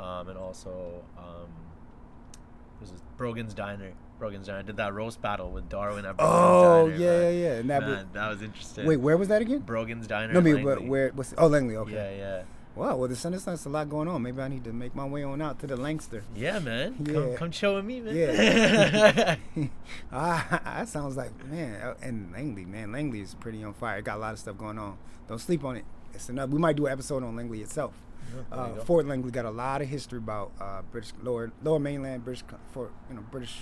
um, 0.00 0.28
and 0.28 0.38
also 0.38 1.02
um, 1.18 1.48
this 2.80 2.90
is 2.90 3.02
Brogan's 3.16 3.54
Diner. 3.54 3.92
Brogan's 4.18 4.46
Diner 4.46 4.60
I 4.60 4.62
did 4.62 4.76
that 4.76 4.94
roast 4.94 5.20
battle 5.20 5.50
with 5.50 5.68
Darwin 5.68 6.04
at 6.04 6.16
Brogan's 6.16 6.36
Oh 6.38 6.88
Diner. 6.90 7.00
yeah, 7.02 7.08
yeah, 7.08 7.20
man. 7.20 7.40
yeah. 7.42 7.52
And 7.60 7.70
that 7.70 7.80
Man, 7.82 8.08
that 8.12 8.28
was 8.28 8.42
interesting. 8.42 8.86
wait, 8.86 8.96
where 8.98 9.16
was 9.16 9.28
that 9.28 9.42
again? 9.42 9.60
Brogan's 9.60 10.06
Diner. 10.06 10.32
No, 10.32 10.40
I 10.40 10.42
mean, 10.42 10.64
but 10.64 10.84
where? 10.84 11.10
What's, 11.10 11.34
oh, 11.38 11.46
Langley. 11.48 11.76
Okay. 11.76 11.92
Yeah, 11.92 12.10
yeah. 12.38 12.42
Wow. 12.74 12.96
Well, 12.96 13.08
the 13.08 13.16
Sunday 13.16 13.36
Sun's 13.38 13.66
a 13.66 13.68
lot 13.68 13.90
going 13.90 14.08
on. 14.08 14.22
Maybe 14.22 14.40
I 14.40 14.48
need 14.48 14.64
to 14.64 14.72
make 14.72 14.94
my 14.94 15.04
way 15.04 15.22
on 15.24 15.42
out 15.42 15.58
to 15.58 15.66
the 15.66 15.76
Langster. 15.76 16.22
Yeah, 16.34 16.58
man. 16.58 16.96
Yeah. 17.04 17.12
Come, 17.12 17.34
come 17.36 17.50
chill 17.50 17.74
with 17.74 17.84
me, 17.84 18.00
man. 18.00 18.16
Yeah. 18.16 19.36
ah, 20.12 20.60
that 20.64 20.88
sounds 20.88 21.16
like 21.16 21.32
man. 21.48 21.80
uh, 21.82 21.94
And 22.00 22.32
Langley, 22.32 22.64
man, 22.64 22.90
Langley 22.92 23.20
is 23.20 23.34
pretty 23.34 23.62
on 23.62 23.74
fire. 23.74 23.98
It 23.98 24.04
got 24.04 24.16
a 24.16 24.20
lot 24.20 24.32
of 24.32 24.38
stuff 24.38 24.56
going 24.56 24.78
on. 24.78 24.96
Don't 25.28 25.38
sleep 25.40 25.64
on 25.64 25.76
it. 25.76 25.84
It's 26.14 26.28
enough. 26.28 26.48
We 26.50 26.58
might 26.58 26.76
do 26.76 26.86
an 26.86 26.92
episode 26.92 27.22
on 27.22 27.36
Langley 27.36 27.60
itself. 27.60 27.92
There 28.50 28.58
Uh. 28.58 28.74
Fort 28.84 29.06
Langley 29.06 29.30
got 29.30 29.44
a 29.44 29.50
lot 29.50 29.82
of 29.82 29.88
history 29.88 30.18
about 30.18 30.52
uh, 30.60 30.82
British 30.90 31.12
lower 31.22 31.52
lower 31.62 31.78
mainland 31.78 32.24
British 32.24 32.44
for 32.72 32.90
you 33.08 33.16
know 33.16 33.22
British 33.30 33.60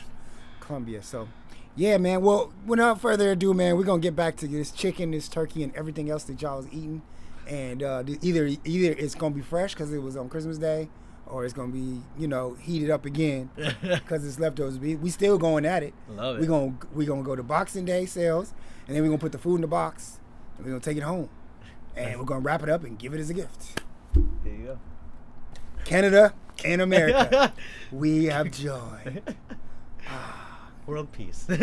Columbia. 0.61 1.03
So 1.03 1.29
yeah, 1.77 1.99
man. 1.99 2.23
Well, 2.23 2.53
without 2.67 3.01
further 3.01 3.31
ado, 3.33 3.55
man, 3.55 3.77
we're 3.77 3.85
gonna 3.85 4.01
get 4.03 4.17
back 4.17 4.37
to 4.39 4.49
this 4.49 4.71
chicken, 4.71 5.13
this 5.13 5.29
turkey, 5.29 5.63
and 5.63 5.75
everything 5.75 6.11
else 6.11 6.25
that 6.25 6.41
y'all 6.43 6.59
was 6.59 6.67
eating. 6.69 7.03
And 7.49 7.83
uh, 7.83 8.05
either 8.23 8.47
either 8.65 8.93
it's 8.93 9.15
gonna 9.15 9.35
be 9.35 9.41
fresh 9.41 9.75
because 9.75 9.93
it 9.93 9.99
was 9.99 10.17
on 10.17 10.29
Christmas 10.29 10.59
Day, 10.59 10.89
or 11.27 11.45
it's 11.45 11.55
gonna 11.55 11.73
be 11.73 12.03
you 12.19 12.29
know 12.29 12.55
heated 12.55 12.91
up 12.91 13.05
again 13.05 13.51
because 13.83 14.25
it's 14.27 14.39
leftovers. 14.39 14.79
We, 14.79 14.95
we 14.97 15.11
still 15.11 15.39
going 15.39 15.65
at 15.65 15.83
it. 15.83 15.95
Love 16.11 16.37
it. 16.37 16.41
We 16.43 16.47
gonna 16.47 16.75
we 16.95 17.07
gonna 17.07 17.23
go 17.23 17.35
to 17.35 17.43
Boxing 17.43 17.85
Day 17.85 18.07
sales, 18.07 18.53
and 18.87 18.95
then 18.95 19.03
we 19.03 19.09
are 19.09 19.13
gonna 19.13 19.21
put 19.21 19.33
the 19.33 19.39
food 19.39 19.57
in 19.57 19.61
the 19.63 19.67
box, 19.69 20.21
and 20.57 20.67
we 20.67 20.71
are 20.71 20.75
gonna 20.75 20.85
take 20.85 20.97
it 20.97 21.03
home, 21.03 21.29
and 21.97 22.19
we're 22.21 22.27
gonna 22.27 22.41
wrap 22.41 22.63
it 22.63 22.69
up 22.69 22.85
and 22.85 22.99
give 22.99 23.15
it 23.15 23.21
as 23.21 23.31
a 23.31 23.35
gift. 23.35 23.81
There 24.15 24.53
you 24.53 24.65
go. 24.67 24.79
Canada 25.85 26.35
and 26.65 26.81
America, 26.81 27.53
we 27.93 28.27
have 28.27 28.51
joy. 28.51 29.23
World 30.87 31.13
peace. 31.13 31.47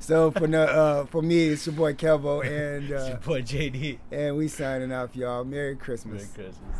So 0.00 0.30
for 0.30 0.46
no, 0.46 0.62
uh, 0.62 1.06
for 1.06 1.22
me, 1.22 1.46
it's 1.48 1.66
your 1.66 1.74
boy 1.74 1.94
Kevo, 1.94 2.42
and 2.44 2.90
It's 2.90 3.02
uh, 3.04 3.08
your 3.08 3.16
boy 3.16 3.40
JD. 3.42 3.98
and 4.12 4.36
we 4.36 4.48
signing 4.48 4.92
off, 4.92 5.16
y'all. 5.16 5.44
Merry 5.44 5.74
Christmas. 5.74 6.30
Merry. 6.36 6.48
Christmas. 6.50 6.76